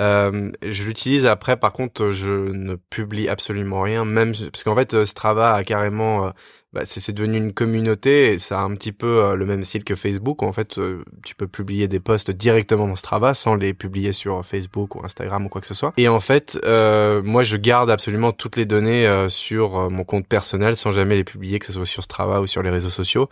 Euh, 0.00 0.50
je 0.60 0.82
l'utilise 0.82 1.24
après. 1.24 1.56
Par 1.56 1.72
contre, 1.72 2.10
je 2.10 2.50
ne 2.50 2.74
publie 2.74 3.28
absolument 3.28 3.80
rien, 3.82 4.04
même 4.04 4.34
parce 4.34 4.64
qu'en 4.64 4.74
fait, 4.74 5.04
Strava 5.04 5.54
a 5.54 5.62
carrément 5.62 6.32
bah, 6.76 6.82
c'est 6.84 7.10
devenu 7.10 7.38
une 7.38 7.54
communauté 7.54 8.34
et 8.34 8.38
ça 8.38 8.60
a 8.60 8.62
un 8.62 8.74
petit 8.74 8.92
peu 8.92 9.24
euh, 9.24 9.34
le 9.34 9.46
même 9.46 9.64
style 9.64 9.82
que 9.82 9.94
Facebook. 9.94 10.42
en 10.42 10.52
fait, 10.52 10.76
euh, 10.76 11.02
tu 11.24 11.34
peux 11.34 11.46
publier 11.46 11.88
des 11.88 12.00
posts 12.00 12.30
directement 12.30 12.86
dans 12.86 12.96
Strava 12.96 13.32
sans 13.32 13.54
les 13.54 13.72
publier 13.72 14.12
sur 14.12 14.44
Facebook 14.44 14.94
ou 14.94 15.00
Instagram 15.02 15.46
ou 15.46 15.48
quoi 15.48 15.62
que 15.62 15.66
ce 15.66 15.72
soit. 15.72 15.94
Et 15.96 16.06
en 16.06 16.20
fait, 16.20 16.60
euh, 16.66 17.22
moi, 17.22 17.44
je 17.44 17.56
garde 17.56 17.90
absolument 17.90 18.30
toutes 18.30 18.56
les 18.56 18.66
données 18.66 19.06
sur 19.28 19.88
mon 19.90 20.04
compte 20.04 20.26
personnel 20.26 20.76
sans 20.76 20.90
jamais 20.90 21.14
les 21.14 21.24
publier, 21.24 21.58
que 21.58 21.64
ce 21.64 21.72
soit 21.72 21.86
sur 21.86 22.02
Strava 22.02 22.42
ou 22.42 22.46
sur 22.46 22.62
les 22.62 22.68
réseaux 22.68 22.90
sociaux. 22.90 23.30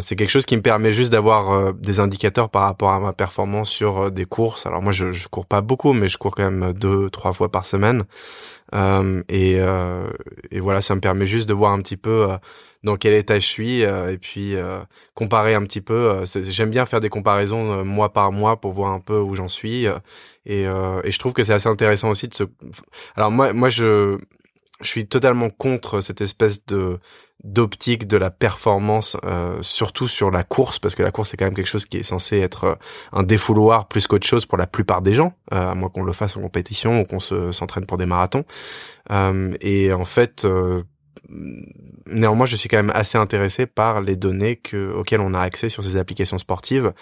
c'est 0.00 0.16
quelque 0.16 0.30
chose 0.30 0.46
qui 0.46 0.56
me 0.56 0.62
permet 0.62 0.92
juste 0.92 1.12
d'avoir 1.12 1.72
des 1.74 2.00
indicateurs 2.00 2.48
par 2.48 2.62
rapport 2.62 2.90
à 2.90 2.98
ma 2.98 3.12
performance 3.12 3.70
sur 3.70 4.10
des 4.10 4.24
courses. 4.24 4.66
Alors 4.66 4.82
moi, 4.82 4.90
je, 4.90 5.12
je 5.12 5.28
cours 5.28 5.46
pas 5.46 5.60
beaucoup, 5.60 5.92
mais 5.92 6.08
je 6.08 6.18
cours 6.18 6.34
quand 6.34 6.50
même 6.50 6.72
deux, 6.72 7.10
trois 7.10 7.32
fois 7.32 7.48
par 7.48 7.64
semaine. 7.64 8.04
Et, 8.72 9.58
et 10.50 10.60
voilà, 10.60 10.80
ça 10.80 10.94
me 10.94 11.00
permet 11.00 11.26
juste 11.26 11.48
de 11.48 11.54
voir 11.54 11.72
un 11.72 11.78
petit 11.78 11.96
peu 11.96 12.28
dans 12.84 12.96
quel 12.96 13.14
état 13.14 13.38
je 13.38 13.46
suis 13.46 13.84
euh, 13.84 14.12
et 14.12 14.18
puis 14.18 14.56
euh, 14.56 14.80
comparer 15.14 15.54
un 15.54 15.62
petit 15.62 15.80
peu. 15.80 16.10
Euh, 16.10 16.24
j'aime 16.24 16.70
bien 16.70 16.84
faire 16.86 17.00
des 17.00 17.08
comparaisons 17.08 17.84
mois 17.84 18.12
par 18.12 18.32
mois 18.32 18.60
pour 18.60 18.72
voir 18.72 18.92
un 18.92 19.00
peu 19.00 19.18
où 19.18 19.34
j'en 19.34 19.48
suis 19.48 19.86
et, 20.46 20.62
et 20.64 21.10
je 21.10 21.18
trouve 21.18 21.32
que 21.32 21.42
c'est 21.42 21.52
assez 21.52 21.68
intéressant 21.68 22.10
aussi 22.10 22.28
de 22.28 22.34
se. 22.34 22.44
Alors 23.16 23.30
moi, 23.30 23.52
moi 23.52 23.70
je 23.70 24.18
je 24.82 24.88
suis 24.88 25.06
totalement 25.06 25.50
contre 25.50 26.00
cette 26.00 26.20
espèce 26.20 26.64
de 26.66 26.98
d'optique 27.44 28.06
de 28.06 28.16
la 28.16 28.30
performance, 28.30 29.16
surtout 29.62 30.06
sur 30.06 30.30
la 30.30 30.44
course, 30.44 30.78
parce 30.78 30.94
que 30.94 31.02
la 31.02 31.10
course 31.10 31.30
c'est 31.30 31.36
quand 31.36 31.46
même 31.46 31.56
quelque 31.56 31.66
chose 31.66 31.86
qui 31.86 31.96
est 31.96 32.04
censé 32.04 32.38
être 32.38 32.78
un 33.10 33.24
défouloir 33.24 33.88
plus 33.88 34.06
qu'autre 34.06 34.28
chose 34.28 34.46
pour 34.46 34.58
la 34.58 34.68
plupart 34.68 35.02
des 35.02 35.12
gens, 35.12 35.32
à 35.50 35.74
moins 35.74 35.88
qu'on 35.88 36.04
le 36.04 36.12
fasse 36.12 36.36
en 36.36 36.40
compétition 36.40 37.00
ou 37.00 37.04
qu'on 37.04 37.18
se 37.18 37.50
s'entraîne 37.50 37.84
pour 37.84 37.98
des 37.98 38.06
marathons. 38.06 38.44
et 39.60 39.92
en 39.92 40.04
fait, 40.04 40.46
néanmoins, 42.06 42.46
je 42.46 42.56
suis 42.56 42.68
quand 42.68 42.76
même 42.76 42.92
assez 42.94 43.18
intéressé 43.18 43.66
par 43.66 44.00
les 44.00 44.16
données 44.16 44.56
que, 44.56 44.92
auxquelles 44.92 45.20
on 45.20 45.34
a 45.34 45.40
accès 45.40 45.68
sur 45.68 45.82
ces 45.82 45.96
applications 45.96 46.38
sportives, 46.38 46.92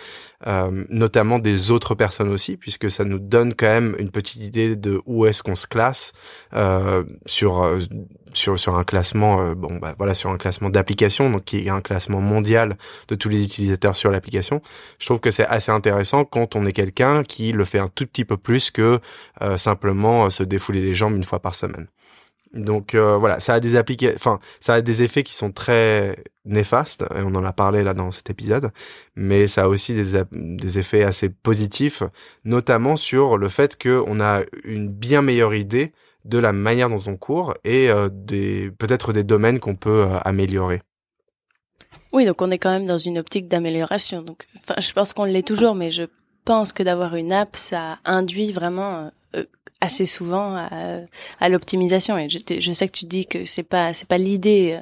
euh, 0.46 0.84
notamment 0.88 1.38
des 1.38 1.70
autres 1.70 1.94
personnes 1.94 2.30
aussi, 2.30 2.56
puisque 2.56 2.90
ça 2.90 3.04
nous 3.04 3.18
donne 3.18 3.54
quand 3.54 3.66
même 3.66 3.96
une 3.99 4.10
petite 4.10 4.42
idée 4.42 4.76
de 4.76 5.00
où 5.06 5.26
est-ce 5.26 5.42
qu'on 5.42 5.54
se 5.54 5.66
classe 5.66 6.12
euh, 6.54 7.04
sur 7.26 7.62
euh, 7.62 7.78
sur 8.32 8.76
un 8.76 8.84
classement 8.84 9.40
euh, 9.40 9.54
bon 9.54 9.78
bah 9.78 9.94
voilà 9.99 10.14
sur 10.14 10.30
un 10.30 10.37
classement 10.37 10.70
d'application 10.70 11.30
donc 11.30 11.44
qui 11.44 11.66
est 11.66 11.68
un 11.68 11.80
classement 11.80 12.20
mondial 12.20 12.76
de 13.08 13.16
tous 13.16 13.28
les 13.28 13.42
utilisateurs 13.42 13.96
sur 13.96 14.10
l'application. 14.10 14.62
Je 14.99 15.06
trouve 15.06 15.20
que 15.20 15.30
c'est 15.30 15.46
assez 15.46 15.72
intéressant 15.72 16.25
quand 16.25 16.56
on 16.56 16.64
est 16.66 16.72
quelqu'un 16.72 17.25
qui 17.25 17.52
le 17.52 17.64
fait 17.64 17.78
un 17.78 17.88
tout 17.88 18.06
petit 18.06 18.25
peu 18.25 18.37
plus 18.37 18.70
que 18.70 19.00
simplement 19.56 20.30
se 20.30 20.42
défouler 20.42 20.80
les 20.80 20.94
jambes 20.94 21.16
une 21.16 21.25
fois 21.25 21.40
par 21.40 21.54
semaine. 21.54 21.88
Donc 22.52 22.95
euh, 22.95 23.16
voilà, 23.16 23.38
ça 23.38 23.54
a 23.54 23.61
des 23.61 23.78
enfin 24.14 24.40
ça 24.59 24.75
a 24.75 24.80
des 24.80 25.02
effets 25.02 25.23
qui 25.23 25.35
sont 25.35 25.52
très 25.52 26.16
néfastes 26.45 27.04
et 27.14 27.21
on 27.23 27.35
en 27.37 27.45
a 27.45 27.52
parlé 27.52 27.85
là 27.85 27.95
dans 27.95 28.11
cet 28.11 28.28
épisode, 28.28 28.73
mais 29.14 29.47
ça 29.47 29.64
a 29.64 29.69
aussi 29.69 29.95
des, 29.95 30.23
des 30.33 30.78
effets 30.78 31.04
assez 31.04 31.28
positifs, 31.28 32.02
notamment 32.45 32.97
sur 32.97 33.38
le 33.38 33.49
fait 33.49 33.80
qu'on 33.80 34.21
a 34.21 34.42
une 34.64 34.88
bien 34.88 35.23
meilleure 35.23 35.54
idée 35.54 35.92
de 36.25 36.38
la 36.38 36.52
manière 36.52 36.90
dont 36.90 37.02
on 37.07 37.16
court 37.16 37.54
et 37.62 37.88
euh, 37.88 38.09
des 38.11 38.73
peut-être 38.78 39.12
des 39.12 39.25
domaines 39.25 39.61
qu'on 39.61 39.76
peut 39.76 40.02
euh, 40.02 40.19
améliorer. 40.25 40.80
Oui, 42.12 42.26
donc 42.26 42.42
on 42.42 42.50
est 42.50 42.59
quand 42.59 42.71
même 42.73 42.87
dans 42.87 42.99
une 42.99 43.19
optique 43.19 43.47
d'amélioration. 43.47 44.23
Donc, 44.23 44.49
je 44.76 44.92
pense 44.92 45.12
qu'on 45.12 45.25
l'est 45.25 45.47
toujours, 45.47 45.76
mais 45.76 45.92
je 45.92 46.02
pense 46.45 46.73
que 46.73 46.83
d'avoir 46.83 47.14
une 47.14 47.30
app, 47.30 47.54
ça 47.54 48.00
induit 48.04 48.50
vraiment 48.50 49.12
assez 49.80 50.04
souvent 50.06 50.56
à, 50.56 51.00
à 51.40 51.49
l'optimisation. 51.49 52.18
Et 52.18 52.28
je, 52.28 52.38
je, 52.58 52.72
sais 52.72 52.87
que 52.87 52.96
tu 52.96 53.06
dis 53.06 53.26
que 53.26 53.44
c'est 53.44 53.62
pas 53.62 53.94
c'est 53.94 54.08
pas 54.08 54.18
l'idée 54.18 54.78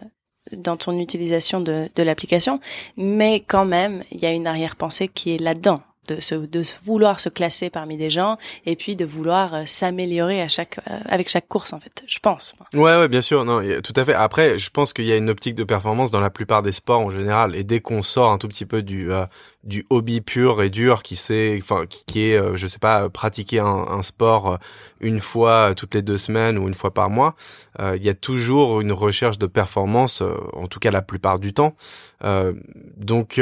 dans 0.53 0.77
ton 0.77 0.99
utilisation 0.99 1.61
de, 1.61 1.89
de 1.95 2.03
l'application, 2.03 2.59
mais 2.97 3.41
quand 3.41 3.65
même, 3.65 4.03
il 4.11 4.21
y 4.21 4.27
a 4.27 4.33
une 4.33 4.47
arrière-pensée 4.47 5.09
qui 5.09 5.35
est 5.35 5.39
là-dedans 5.41 5.83
de, 6.15 6.63
vouloir 6.85 7.21
se 7.21 7.29
classer 7.29 7.71
parmi 7.71 7.97
des 7.97 8.11
gens 8.11 8.39
et 8.67 8.77
puis 8.77 8.97
de 8.97 9.05
vouloir 9.05 9.55
euh, 9.55 9.63
s'améliorer 9.67 10.43
euh, 10.43 10.45
avec 11.07 11.29
chaque 11.29 11.49
course 11.49 11.73
en 11.73 11.81
fait 11.81 12.05
je 12.07 12.19
pense 12.19 12.55
ouais 12.75 13.09
bien 13.09 13.21
sûr. 13.21 13.45
Non 13.45 13.61
tout 13.83 13.93
à 13.97 14.05
fait. 14.05 14.15
Après 14.15 14.59
je 14.59 14.71
pense 14.71 14.93
qu'il 14.93 15.05
y 15.05 15.13
a 15.13 15.17
une 15.17 15.31
optique 15.31 15.55
de 15.55 15.65
performance 15.65 16.11
dans 16.11 16.21
la 16.21 16.31
plupart 16.31 16.63
des 16.63 16.73
sports 16.73 17.01
en 17.01 17.11
général. 17.11 17.55
Et 17.55 17.65
dès 17.65 17.81
qu'on 17.81 18.03
sort 18.03 18.31
un 18.31 18.39
tout 18.39 18.49
petit 18.49 18.67
peu 18.67 18.83
du 18.83 19.13
euh, 19.13 19.27
hobby 19.91 20.21
pur 20.21 20.63
et 20.63 20.71
dur 20.71 21.03
qui 21.03 21.17
sait 21.17 21.59
enfin 21.61 21.85
qui, 21.87 22.31
est 22.31 22.57
je 22.57 22.67
sais 22.67 22.79
pas 22.79 23.09
pratiquer 23.11 23.59
un, 23.61 24.03
sport 24.03 24.59
une 25.01 25.21
fois 25.21 25.75
toutes 25.75 25.95
les 25.95 26.03
deux 26.03 26.17
semaines 26.17 26.57
ou 26.57 26.69
une 26.69 26.75
fois 26.75 26.95
par 26.95 27.11
mois 27.11 27.35
il 27.79 28.03
y 28.03 28.09
a 28.09 28.15
toujours 28.15 28.81
une 28.81 28.93
recherche 28.93 29.39
de 29.39 29.47
performance 29.47 30.23
en 30.53 30.67
tout 30.69 30.79
cas 30.79 30.91
la 30.91 31.03
plupart 31.03 31.39
du 31.39 31.53
temps. 31.53 31.77
Donc 32.97 33.41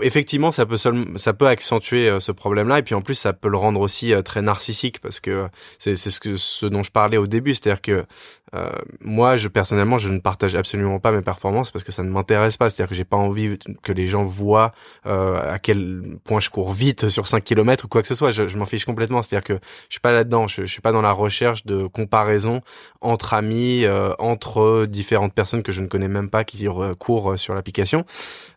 effectivement, 0.00 0.50
ça 0.50 0.66
peut 0.66 0.76
ça 0.76 1.32
peut 1.32 1.46
accentuer 1.46 2.08
euh, 2.08 2.20
ce 2.20 2.32
problème-là, 2.32 2.78
et 2.78 2.82
puis 2.82 2.94
en 2.94 3.02
plus, 3.02 3.14
ça 3.14 3.32
peut 3.32 3.48
le 3.48 3.56
rendre 3.56 3.80
aussi 3.80 4.12
euh, 4.12 4.22
très 4.22 4.42
narcissique 4.42 5.00
parce 5.00 5.20
que 5.20 5.48
c'est 5.78 5.94
ce 5.94 6.66
dont 6.66 6.82
je 6.82 6.90
parlais 6.90 7.16
au 7.16 7.26
début, 7.26 7.54
c'est-à-dire 7.54 7.80
que 7.80 8.06
euh, 8.54 8.70
moi, 9.00 9.36
je 9.36 9.48
personnellement, 9.48 9.98
je 9.98 10.08
ne 10.08 10.18
partage 10.18 10.54
absolument 10.54 11.00
pas 11.00 11.10
mes 11.10 11.20
performances 11.20 11.72
parce 11.72 11.84
que 11.84 11.90
ça 11.90 12.02
ne 12.02 12.10
m'intéresse 12.10 12.56
pas. 12.56 12.70
C'est-à-dire 12.70 12.88
que 12.88 12.94
j'ai 12.94 13.04
pas 13.04 13.16
envie 13.16 13.58
que 13.82 13.92
les 13.92 14.06
gens 14.06 14.24
voient 14.24 14.72
euh, 15.06 15.52
à 15.52 15.58
quel 15.58 16.18
point 16.24 16.40
je 16.40 16.50
cours 16.50 16.70
vite 16.70 17.08
sur 17.08 17.26
5 17.26 17.42
km 17.42 17.84
ou 17.84 17.88
quoi 17.88 18.02
que 18.02 18.08
ce 18.08 18.14
soit. 18.14 18.30
Je, 18.30 18.56
m'en 18.56 18.66
fiche 18.66 18.84
complètement. 18.84 19.22
C'est-à-dire 19.22 19.44
que 19.44 19.64
je 19.88 19.94
suis 19.94 20.00
pas 20.00 20.12
là-dedans. 20.12 20.46
Je, 20.46 20.62
je 20.62 20.70
suis 20.70 20.80
pas 20.80 20.92
dans 20.92 21.02
la 21.02 21.12
recherche 21.12 21.66
de 21.66 21.86
comparaison 21.86 22.60
entre 23.00 23.34
amis, 23.34 23.84
euh, 23.84 24.12
entre 24.18 24.86
différentes 24.86 25.34
personnes 25.34 25.62
que 25.62 25.72
je 25.72 25.80
ne 25.80 25.88
connais 25.88 26.08
même 26.08 26.30
pas 26.30 26.44
qui 26.44 26.66
courent 26.98 27.38
sur 27.38 27.54
l'application. 27.54 28.04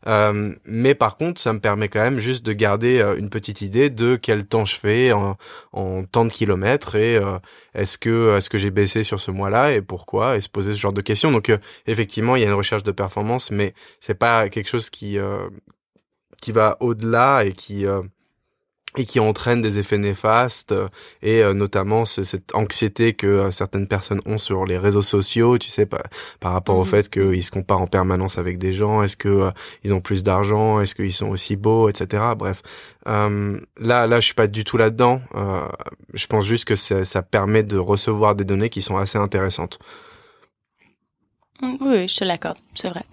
Euh, 0.08 0.54
mais 0.66 0.96
par 0.96 1.18
contre, 1.18 1.29
ça 1.38 1.54
me 1.54 1.60
permet 1.60 1.90
quand 1.90 2.02
même 2.02 2.20
juste 2.20 2.46
de 2.46 2.54
garder 2.54 3.02
une 3.18 3.30
petite 3.30 3.62
idée 3.62 3.90
de 3.90 4.16
quel 4.16 4.46
temps 4.46 4.66
je 4.66 4.76
fais 4.76 5.12
en, 5.12 5.38
en 5.74 6.04
temps 6.04 6.26
de 6.26 6.32
kilomètres 6.32 6.96
et 6.96 7.20
est-ce 7.74 7.98
que 7.98 8.36
est-ce 8.38 8.50
que 8.50 8.58
j'ai 8.58 8.72
baissé 8.72 9.04
sur 9.04 9.20
ce 9.20 9.32
mois-là 9.32 9.74
et 9.74 9.82
pourquoi 9.82 10.30
et 10.36 10.42
se 10.42 10.50
poser 10.50 10.74
ce 10.74 10.80
genre 10.80 10.94
de 10.94 11.02
questions. 11.02 11.32
Donc 11.32 11.50
euh, 11.50 11.58
effectivement, 11.88 12.36
il 12.36 12.42
y 12.42 12.46
a 12.46 12.48
une 12.48 12.54
recherche 12.54 12.84
de 12.84 12.92
performance, 12.92 13.52
mais 13.52 13.74
c'est 14.00 14.16
pas 14.16 14.50
quelque 14.50 14.70
chose 14.70 14.90
qui 14.90 15.18
euh, 15.18 15.50
qui 16.42 16.52
va 16.52 16.78
au-delà 16.80 17.44
et 17.46 17.54
qui 17.54 17.86
euh, 17.86 18.02
et 18.98 19.06
qui 19.06 19.20
entraîne 19.20 19.62
des 19.62 19.78
effets 19.78 20.00
néfastes 20.00 20.74
et 21.22 21.44
notamment 21.54 22.06
cette 22.06 22.56
anxiété 22.56 23.14
que 23.14 23.52
certaines 23.52 23.88
personnes 23.88 24.20
ont 24.26 24.40
sur 24.40 24.66
les 24.66 24.80
réseaux 24.80 25.04
sociaux, 25.04 25.60
tu 25.60 25.70
sais, 25.70 25.86
par, 25.86 26.02
par 26.40 26.54
rapport 26.54 26.78
au 26.78 26.82
mmh 26.82 26.86
fait 26.86 27.10
qu'ils 27.10 27.44
se 27.44 27.52
comparent 27.52 27.84
en 27.84 27.88
permanence 27.88 28.40
avec 28.40 28.58
des 28.58 28.74
gens, 28.74 29.04
est-ce 29.04 29.16
que 29.16 29.52
ils 29.84 29.94
ont 29.94 30.02
plus 30.02 30.24
d'argent, 30.24 30.82
est-ce 30.82 30.96
qu'ils 30.96 31.14
sont 31.14 31.28
aussi 31.28 31.56
beaux, 31.56 31.88
etc. 31.88 32.24
Bref, 32.36 32.64
euh, 33.08 33.60
là, 33.78 34.08
là, 34.08 34.20
je 34.20 34.26
suis 34.26 34.34
pas 34.34 34.48
du 34.48 34.64
tout 34.64 34.78
là-dedans. 34.78 35.22
Euh, 35.36 35.68
je 36.14 36.28
pense 36.28 36.46
juste 36.46 36.66
que 36.66 36.76
ça, 36.76 37.04
ça 37.06 37.22
permet 37.22 37.64
de 37.64 37.78
recevoir 37.78 38.36
des 38.36 38.44
données 38.44 38.70
qui 38.70 38.82
sont 38.82 38.98
assez 38.98 39.18
intéressantes. 39.18 39.80
Oui, 41.62 42.08
je 42.08 42.16
te 42.16 42.24
l'accorde, 42.24 42.58
c'est 42.74 42.90
vrai. 42.90 43.04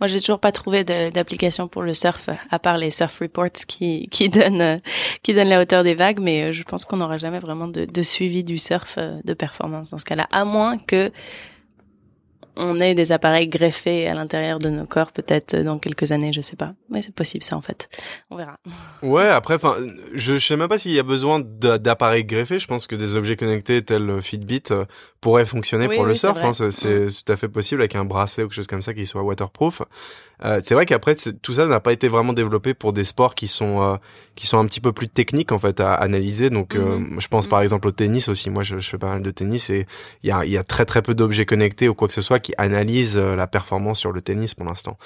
Moi, 0.00 0.06
j'ai 0.06 0.20
toujours 0.20 0.40
pas 0.40 0.52
trouvé 0.52 0.84
d'application 0.84 1.68
pour 1.68 1.82
le 1.82 1.92
surf, 1.92 2.30
à 2.50 2.58
part 2.58 2.78
les 2.78 2.90
surf 2.90 3.18
reports 3.20 3.52
qui 3.66 4.08
qui 4.10 4.28
donnent 4.28 4.80
qui 5.22 5.34
donnent 5.34 5.48
la 5.48 5.60
hauteur 5.60 5.84
des 5.84 5.94
vagues, 5.94 6.20
mais 6.20 6.46
euh, 6.46 6.52
je 6.52 6.62
pense 6.62 6.84
qu'on 6.84 6.96
n'aura 6.96 7.18
jamais 7.18 7.40
vraiment 7.40 7.68
de, 7.68 7.84
de, 7.84 8.02
suivi 8.02 8.42
du 8.42 8.56
surf 8.56 8.98
de 8.98 9.34
performance 9.34 9.90
dans 9.90 9.98
ce 9.98 10.04
cas-là, 10.06 10.26
à 10.32 10.44
moins 10.44 10.78
que 10.78 11.12
on 12.60 12.80
ait 12.80 12.94
des 12.94 13.10
appareils 13.10 13.48
greffés 13.48 14.06
à 14.06 14.14
l'intérieur 14.14 14.58
de 14.58 14.68
nos 14.68 14.86
corps, 14.86 15.12
peut-être 15.12 15.56
dans 15.56 15.78
quelques 15.78 16.12
années, 16.12 16.32
je 16.32 16.40
sais 16.40 16.56
pas. 16.56 16.74
Mais 16.90 17.02
c'est 17.02 17.14
possible 17.14 17.42
ça 17.42 17.56
en 17.56 17.62
fait. 17.62 17.88
On 18.30 18.36
verra. 18.36 18.58
Ouais, 19.02 19.28
après, 19.28 19.54
enfin, 19.54 19.76
je, 20.14 20.38
sais 20.38 20.56
même 20.56 20.68
pas 20.68 20.78
s'il 20.78 20.92
y 20.92 20.98
a 20.98 21.02
besoin 21.02 21.40
d'appareils 21.40 22.24
greffés. 22.24 22.58
Je 22.58 22.66
pense 22.66 22.86
que 22.86 22.94
des 22.94 23.14
objets 23.14 23.36
connectés 23.36 23.82
tels 23.82 24.20
Fitbit 24.20 24.62
euh, 24.70 24.84
pourraient 25.20 25.46
fonctionner 25.46 25.88
pour 25.88 26.04
le 26.04 26.14
surf. 26.14 26.42
Hein. 26.44 26.52
c'est 26.52 27.06
mm. 27.06 27.08
tout 27.08 27.32
à 27.32 27.36
fait 27.36 27.48
possible 27.48 27.80
avec 27.80 27.96
un 27.96 28.04
bracelet 28.04 28.44
ou 28.44 28.48
quelque 28.48 28.56
chose 28.56 28.66
comme 28.66 28.82
ça 28.82 28.92
qui 28.92 29.06
soit 29.06 29.22
waterproof. 29.22 29.82
Euh, 30.44 30.60
c'est 30.62 30.74
vrai 30.74 30.86
qu'après 30.86 31.14
tout 31.14 31.54
ça 31.54 31.66
n'a 31.66 31.80
pas 31.80 31.92
été 31.92 32.08
vraiment 32.08 32.32
développé 32.32 32.74
pour 32.74 32.92
des 32.92 33.04
sports 33.04 33.34
qui 33.34 33.46
sont 33.46 33.82
euh, 33.82 33.96
qui 34.34 34.46
sont 34.46 34.58
un 34.58 34.66
petit 34.66 34.80
peu 34.80 34.92
plus 34.92 35.08
techniques 35.08 35.52
en 35.52 35.58
fait 35.58 35.80
à 35.80 35.94
analyser. 35.94 36.50
Donc 36.50 36.74
euh, 36.74 36.98
mm-hmm. 36.98 37.20
je 37.20 37.28
pense 37.28 37.46
par 37.46 37.60
mm. 37.60 37.64
exemple 37.64 37.88
au 37.88 37.92
tennis 37.92 38.28
aussi. 38.28 38.50
Moi 38.50 38.62
je, 38.62 38.78
je, 38.78 38.88
fais 38.88 38.98
pas 38.98 39.08
mal 39.08 39.22
de 39.22 39.30
tennis 39.30 39.70
et 39.70 39.86
il 40.22 40.28
y 40.28 40.32
a, 40.32 40.44
y 40.44 40.56
a 40.56 40.64
très 40.64 40.84
très 40.84 41.02
peu 41.02 41.14
d'objets 41.14 41.46
connectés 41.46 41.88
ou 41.88 41.94
quoi 41.94 42.08
que 42.08 42.14
ce 42.14 42.22
soit 42.22 42.38
qui 42.38 42.54
analysent 42.56 43.18
la 43.18 43.46
performance 43.46 43.98
sur 43.98 44.12
le 44.12 44.22
tennis 44.22 44.54
pour 44.54 44.66
l'instant. 44.66 44.96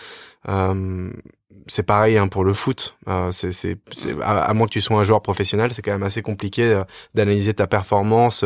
c'est 1.67 1.83
pareil 1.83 2.19
hein, 2.19 2.29
pour 2.29 2.45
le 2.45 2.53
foot. 2.53 2.97
c'est 3.33 3.53
c'est 3.53 3.79
à, 4.23 4.53
moins 4.55 4.67
que 4.67 4.73
tu 4.73 4.81
sois 4.81 4.99
un 4.99 5.05
joueur 5.05 5.23
professionnel, 5.23 5.73
c'est 5.75 5.83
quand 5.83 5.93
même 5.93 6.03
assez 6.03 6.23
compliqué 6.23 6.83
d'analyser 7.15 7.55
ta 7.55 7.67
performance, 7.67 8.45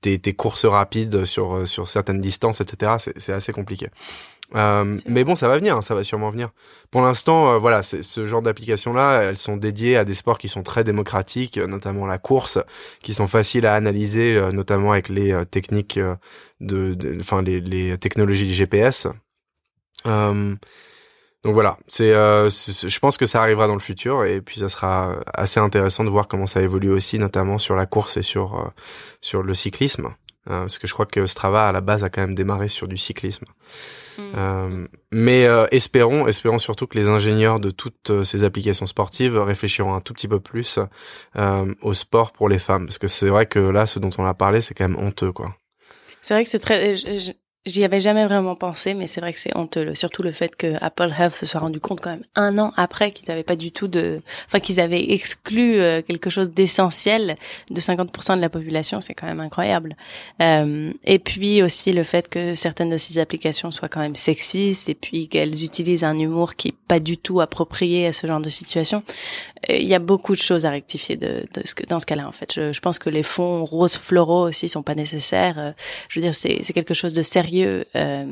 tes, 0.00 0.18
tes 0.18 0.32
courses 0.32 0.64
rapides 0.64 1.24
sur 1.24 1.66
sur 1.66 1.88
certaines 1.88 2.20
distances, 2.20 2.60
etc. 2.60 2.92
C'est 3.16 3.32
assez 3.32 3.52
compliqué. 3.52 3.88
Euh, 4.54 4.96
mais 5.06 5.24
bon, 5.24 5.34
ça 5.34 5.46
va 5.46 5.58
venir, 5.58 5.76
hein, 5.76 5.82
ça 5.82 5.94
va 5.94 6.02
sûrement 6.02 6.30
venir. 6.30 6.50
Pour 6.90 7.02
l'instant, 7.02 7.52
euh, 7.52 7.58
voilà, 7.58 7.82
ce 7.82 8.24
genre 8.24 8.40
d'applications-là, 8.40 9.22
elles 9.22 9.36
sont 9.36 9.56
dédiées 9.56 9.96
à 9.96 10.04
des 10.04 10.14
sports 10.14 10.38
qui 10.38 10.48
sont 10.48 10.62
très 10.62 10.84
démocratiques, 10.84 11.58
notamment 11.58 12.06
la 12.06 12.18
course, 12.18 12.58
qui 13.02 13.12
sont 13.12 13.26
faciles 13.26 13.66
à 13.66 13.74
analyser, 13.74 14.36
euh, 14.36 14.50
notamment 14.50 14.92
avec 14.92 15.10
les 15.10 15.44
techniques 15.50 16.00
de, 16.60 17.18
enfin 17.20 17.42
les, 17.42 17.60
les, 17.60 17.98
technologies 17.98 18.46
du 18.46 18.54
GPS. 18.54 19.06
donc 20.06 20.58
voilà, 21.44 21.76
c'est, 21.86 22.10
je 22.12 22.98
pense 22.98 23.16
que 23.16 23.26
ça 23.26 23.42
arrivera 23.42 23.66
dans 23.66 23.74
le 23.74 23.80
futur 23.80 24.24
et 24.24 24.40
puis 24.40 24.60
ça 24.60 24.68
sera 24.68 25.16
assez 25.34 25.60
intéressant 25.60 26.04
de 26.04 26.10
voir 26.10 26.26
comment 26.26 26.46
ça 26.46 26.62
évolue 26.62 26.90
aussi, 26.90 27.18
notamment 27.18 27.58
sur 27.58 27.76
la 27.76 27.86
course 27.86 28.16
et 28.16 28.22
sur 28.22 28.72
sur 29.20 29.42
le 29.42 29.54
cyclisme. 29.54 30.14
Euh, 30.48 30.60
parce 30.60 30.78
que 30.78 30.86
je 30.86 30.92
crois 30.94 31.06
que 31.06 31.26
Strava 31.26 31.68
à 31.68 31.72
la 31.72 31.80
base 31.80 32.04
a 32.04 32.10
quand 32.10 32.22
même 32.22 32.34
démarré 32.34 32.68
sur 32.68 32.88
du 32.88 32.96
cyclisme. 32.96 33.44
Hmm. 34.16 34.22
Euh, 34.36 34.86
mais 35.12 35.44
euh, 35.44 35.66
espérons, 35.70 36.26
espérons 36.26 36.58
surtout 36.58 36.86
que 36.86 36.98
les 36.98 37.08
ingénieurs 37.08 37.60
de 37.60 37.70
toutes 37.70 38.24
ces 38.24 38.44
applications 38.44 38.86
sportives 38.86 39.38
réfléchiront 39.38 39.94
un 39.94 40.00
tout 40.00 40.14
petit 40.14 40.28
peu 40.28 40.40
plus 40.40 40.78
au 41.82 41.94
sport 41.94 42.32
pour 42.32 42.48
les 42.48 42.58
femmes, 42.58 42.86
parce 42.86 42.98
que 42.98 43.06
c'est 43.06 43.28
vrai 43.28 43.46
que 43.46 43.58
là, 43.58 43.86
ce 43.86 43.98
dont 43.98 44.10
on 44.18 44.24
a 44.24 44.34
parlé, 44.34 44.60
c'est 44.60 44.74
quand 44.74 44.88
même 44.88 44.98
honteux, 44.98 45.32
quoi. 45.32 45.54
C'est 46.22 46.34
vrai 46.34 46.44
que 46.44 46.50
c'est 46.50 46.58
très. 46.58 46.94
J'y 47.66 47.84
avais 47.84 48.00
jamais 48.00 48.24
vraiment 48.24 48.54
pensé, 48.54 48.94
mais 48.94 49.06
c'est 49.06 49.20
vrai 49.20 49.32
que 49.32 49.38
c'est 49.38 49.54
honteux. 49.54 49.94
Surtout 49.94 50.22
le 50.22 50.30
fait 50.30 50.56
que 50.56 50.74
Apple 50.80 51.12
Health 51.18 51.34
se 51.34 51.44
soit 51.44 51.60
rendu 51.60 51.80
compte 51.80 52.00
quand 52.00 52.10
même 52.10 52.24
un 52.34 52.56
an 52.56 52.72
après 52.76 53.10
qu'ils 53.10 53.28
n'avaient 53.28 53.42
pas 53.42 53.56
du 53.56 53.72
tout 53.72 53.88
de, 53.88 54.22
enfin 54.46 54.60
qu'ils 54.60 54.80
avaient 54.80 55.10
exclu 55.10 55.78
euh, 55.78 56.00
quelque 56.00 56.30
chose 56.30 56.50
d'essentiel 56.50 57.34
de 57.68 57.80
50% 57.80 58.36
de 58.36 58.40
la 58.40 58.48
population, 58.48 59.00
c'est 59.00 59.12
quand 59.12 59.26
même 59.26 59.40
incroyable. 59.40 59.96
Euh, 60.40 60.92
et 61.04 61.18
puis 61.18 61.62
aussi 61.62 61.92
le 61.92 62.04
fait 62.04 62.28
que 62.28 62.54
certaines 62.54 62.90
de 62.90 62.96
ces 62.96 63.18
applications 63.18 63.70
soient 63.70 63.88
quand 63.88 64.00
même 64.00 64.16
sexistes 64.16 64.88
et 64.88 64.94
puis 64.94 65.28
qu'elles 65.28 65.62
utilisent 65.62 66.04
un 66.04 66.16
humour 66.16 66.54
qui 66.54 66.68
est 66.68 66.76
pas 66.86 67.00
du 67.00 67.18
tout 67.18 67.40
approprié 67.40 68.06
à 68.06 68.12
ce 68.14 68.26
genre 68.26 68.40
de 68.40 68.48
situation. 68.48 69.02
Euh, 69.68 69.76
il 69.76 69.88
y 69.88 69.94
a 69.94 69.98
beaucoup 69.98 70.32
de 70.32 70.40
choses 70.40 70.64
à 70.64 70.70
rectifier 70.70 71.16
de, 71.16 71.44
de 71.52 71.62
ce, 71.64 71.74
dans 71.86 71.98
ce 71.98 72.06
cas-là 72.06 72.26
en 72.28 72.32
fait. 72.32 72.54
Je, 72.54 72.80
pense 72.80 72.98
que 73.00 73.10
les 73.10 73.24
fonds 73.24 73.64
roses 73.64 73.96
floraux 73.96 74.48
aussi 74.48 74.68
sont 74.68 74.84
pas 74.84 74.94
nécessaires. 74.94 75.74
Je 76.08 76.18
veux 76.18 76.24
dire, 76.24 76.34
c'est 76.34 76.72
quelque 76.72 76.94
chose 76.94 77.12
de 77.12 77.22
sérieux 77.22 77.47
euh, 77.54 78.24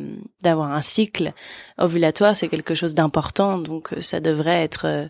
d'avoir 0.42 0.72
un 0.72 0.82
cycle 0.82 1.32
ovulatoire, 1.78 2.36
c'est 2.36 2.48
quelque 2.48 2.74
chose 2.74 2.94
d'important, 2.94 3.58
donc 3.58 3.92
euh, 3.92 4.00
ça 4.00 4.20
devrait 4.20 4.62
être 4.62 4.86
euh, 4.86 5.06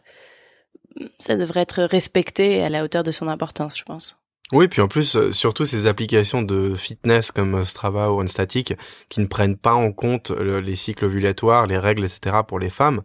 ça 1.18 1.36
devrait 1.36 1.60
être 1.60 1.82
respecté 1.82 2.62
à 2.62 2.68
la 2.68 2.84
hauteur 2.84 3.02
de 3.02 3.10
son 3.10 3.28
importance, 3.28 3.76
je 3.76 3.84
pense. 3.84 4.18
Oui, 4.52 4.68
puis 4.68 4.80
en 4.80 4.88
plus, 4.88 5.30
surtout 5.32 5.64
ces 5.64 5.86
applications 5.86 6.40
de 6.40 6.74
fitness 6.74 7.32
comme 7.32 7.64
Strava 7.64 8.12
ou 8.12 8.20
OneStatic 8.20 8.74
qui 9.08 9.20
ne 9.20 9.26
prennent 9.26 9.56
pas 9.56 9.74
en 9.74 9.92
compte 9.92 10.30
les 10.30 10.76
cycles 10.76 11.04
ovulatoires, 11.04 11.66
les 11.66 11.78
règles, 11.78 12.04
etc. 12.04 12.36
pour 12.46 12.60
les 12.60 12.70
femmes, 12.70 13.02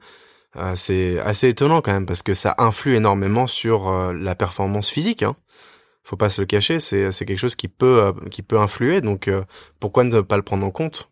c'est 0.75 1.19
assez 1.19 1.49
étonnant 1.49 1.81
quand 1.81 1.93
même 1.93 2.05
parce 2.05 2.21
que 2.21 2.35
ça 2.35 2.53
influe 2.59 2.95
énormément 2.95 3.47
sur 3.47 4.13
la 4.13 4.35
performance 4.35 4.91
physique. 4.91 5.23
Hein 5.23 5.35
faut 6.03 6.17
pas 6.17 6.29
se 6.29 6.41
le 6.41 6.47
cacher, 6.47 6.79
c'est 6.79 7.11
quelque 7.11 7.37
chose 7.37 7.55
qui 7.55 7.67
peut 7.67 8.03
euh, 8.03 8.11
qui 8.29 8.41
peut 8.41 8.59
influer. 8.59 9.01
Donc 9.01 9.27
euh, 9.27 9.43
pourquoi 9.79 10.03
ne 10.03 10.21
pas 10.21 10.37
le 10.37 10.43
prendre 10.43 10.65
en 10.65 10.71
compte? 10.71 11.09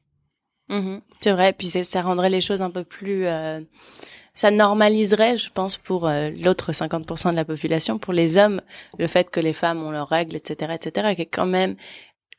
Mm-hmm. 0.70 1.02
C'est 1.22 1.32
vrai, 1.32 1.54
puis 1.54 1.68
ça 1.68 2.02
rendrait 2.02 2.30
les 2.30 2.42
choses 2.42 2.62
un 2.62 2.70
peu 2.70 2.84
plus 2.84 3.26
euh, 3.26 3.62
ça 4.36 4.52
normaliserait, 4.52 5.36
je 5.36 5.50
pense, 5.50 5.78
pour 5.78 6.10
l'autre 6.10 6.72
50% 6.72 7.32
de 7.32 7.36
la 7.36 7.44
population, 7.44 7.98
pour 7.98 8.14
les 8.14 8.38
hommes, 8.38 8.62
le 8.98 9.08
fait 9.08 9.30
que 9.30 9.42
les 9.42 9.52
femmes 9.52 9.84
ont 9.84 9.92
leurs 9.92 10.08
règles, 10.08 10.38
etc., 10.38 10.76
etc., 10.76 11.14
qui 11.14 11.24
est 11.24 11.26
quand 11.26 11.46
même 11.46 11.76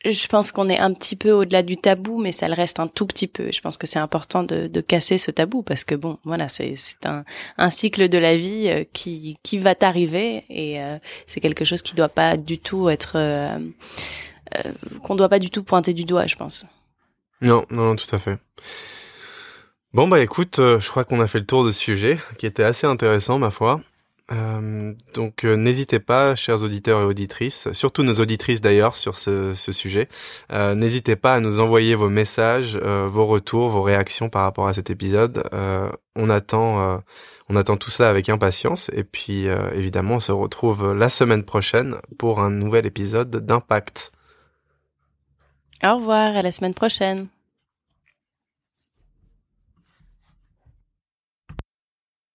je 0.04 0.26
pense 0.28 0.50
qu'on 0.50 0.68
est 0.68 0.78
un 0.78 0.92
petit 0.94 1.16
peu 1.16 1.30
au-delà 1.30 1.62
du 1.62 1.76
tabou, 1.76 2.18
mais 2.18 2.32
ça 2.32 2.48
le 2.48 2.54
reste 2.54 2.80
un 2.80 2.86
tout 2.86 3.06
petit 3.06 3.26
peu. 3.26 3.50
Je 3.52 3.60
pense 3.60 3.76
que 3.76 3.86
c'est 3.86 3.98
important 3.98 4.42
de, 4.42 4.66
de, 4.66 4.80
casser 4.80 5.18
ce 5.18 5.30
tabou 5.30 5.62
parce 5.62 5.84
que 5.84 5.94
bon, 5.94 6.18
voilà, 6.24 6.48
c'est 6.48 6.74
un, 7.04 7.24
un 7.58 7.70
cycle 7.70 8.08
de 8.08 8.18
la 8.18 8.36
vie 8.36 8.68
euh, 8.68 8.84
qui 8.92 9.38
qui 9.42 9.58
va 9.58 9.74
t'arriver 9.74 10.44
et 10.48 10.80
euh, 10.82 10.98
c'est 11.26 11.40
quelque 11.40 11.64
chose 11.64 11.82
qui 11.82 11.94
doit 11.94 12.08
pas 12.08 12.36
du 12.36 12.58
tout 12.58 12.88
être 12.88 13.12
euh, 13.16 13.58
qu'on 15.02 15.14
doit 15.14 15.28
pas 15.28 15.38
du 15.38 15.50
tout 15.50 15.62
pointer 15.62 15.92
du 15.92 16.04
doigt, 16.04 16.26
je 16.26 16.36
pense. 16.36 16.64
Non, 17.42 17.66
non, 17.70 17.84
non 17.84 17.96
tout 17.96 18.14
à 18.14 18.18
fait. 18.18 18.38
Bon 19.92 20.08
bah 20.08 20.20
écoute, 20.20 20.56
je 20.58 20.88
crois 20.88 21.04
qu'on 21.04 21.20
a 21.20 21.26
fait 21.26 21.40
le 21.40 21.46
tour 21.46 21.64
de 21.64 21.72
ce 21.72 21.80
sujet 21.80 22.18
qui 22.38 22.46
était 22.46 22.62
assez 22.62 22.86
intéressant 22.86 23.38
ma 23.38 23.50
foi. 23.50 23.80
Euh, 24.32 24.94
donc 25.14 25.44
euh, 25.44 25.56
n'hésitez 25.56 25.98
pas, 25.98 26.34
chers 26.34 26.62
auditeurs 26.62 27.00
et 27.00 27.04
auditrices, 27.04 27.70
surtout 27.72 28.02
nos 28.02 28.14
auditrices 28.14 28.60
d'ailleurs 28.60 28.94
sur 28.94 29.16
ce, 29.16 29.54
sujet, 29.54 30.08
euh, 30.52 30.74
n'hésitez 30.74 31.16
pas 31.16 31.34
à 31.34 31.40
nous 31.40 31.58
envoyer 31.58 31.94
vos 31.94 32.08
messages, 32.08 32.76
vos 32.76 33.26
retours, 33.26 33.68
vos 33.68 33.82
réactions 33.82 34.28
par 34.28 34.42
rapport 34.42 34.68
à 34.68 34.72
cet 34.72 34.90
épisode. 34.90 35.42
on 36.16 36.30
attend, 36.30 37.02
on 37.48 37.56
attend 37.56 37.76
tout 37.76 37.90
cela 37.90 38.10
avec 38.10 38.28
impatience 38.28 38.90
et 38.94 39.04
puis 39.04 39.46
évidemment 39.74 40.16
on 40.16 40.20
se 40.20 40.32
retrouve 40.32 40.92
la 40.94 41.08
semaine 41.08 41.44
prochaine 41.44 41.96
pour 42.18 42.40
un 42.40 42.50
nouvel 42.50 42.86
épisode 42.86 43.44
d'Impact. 43.44 44.12
Au 45.82 45.96
revoir, 45.96 46.36
à 46.36 46.42
la 46.42 46.50
semaine 46.50 46.74
prochaine. 46.74 47.28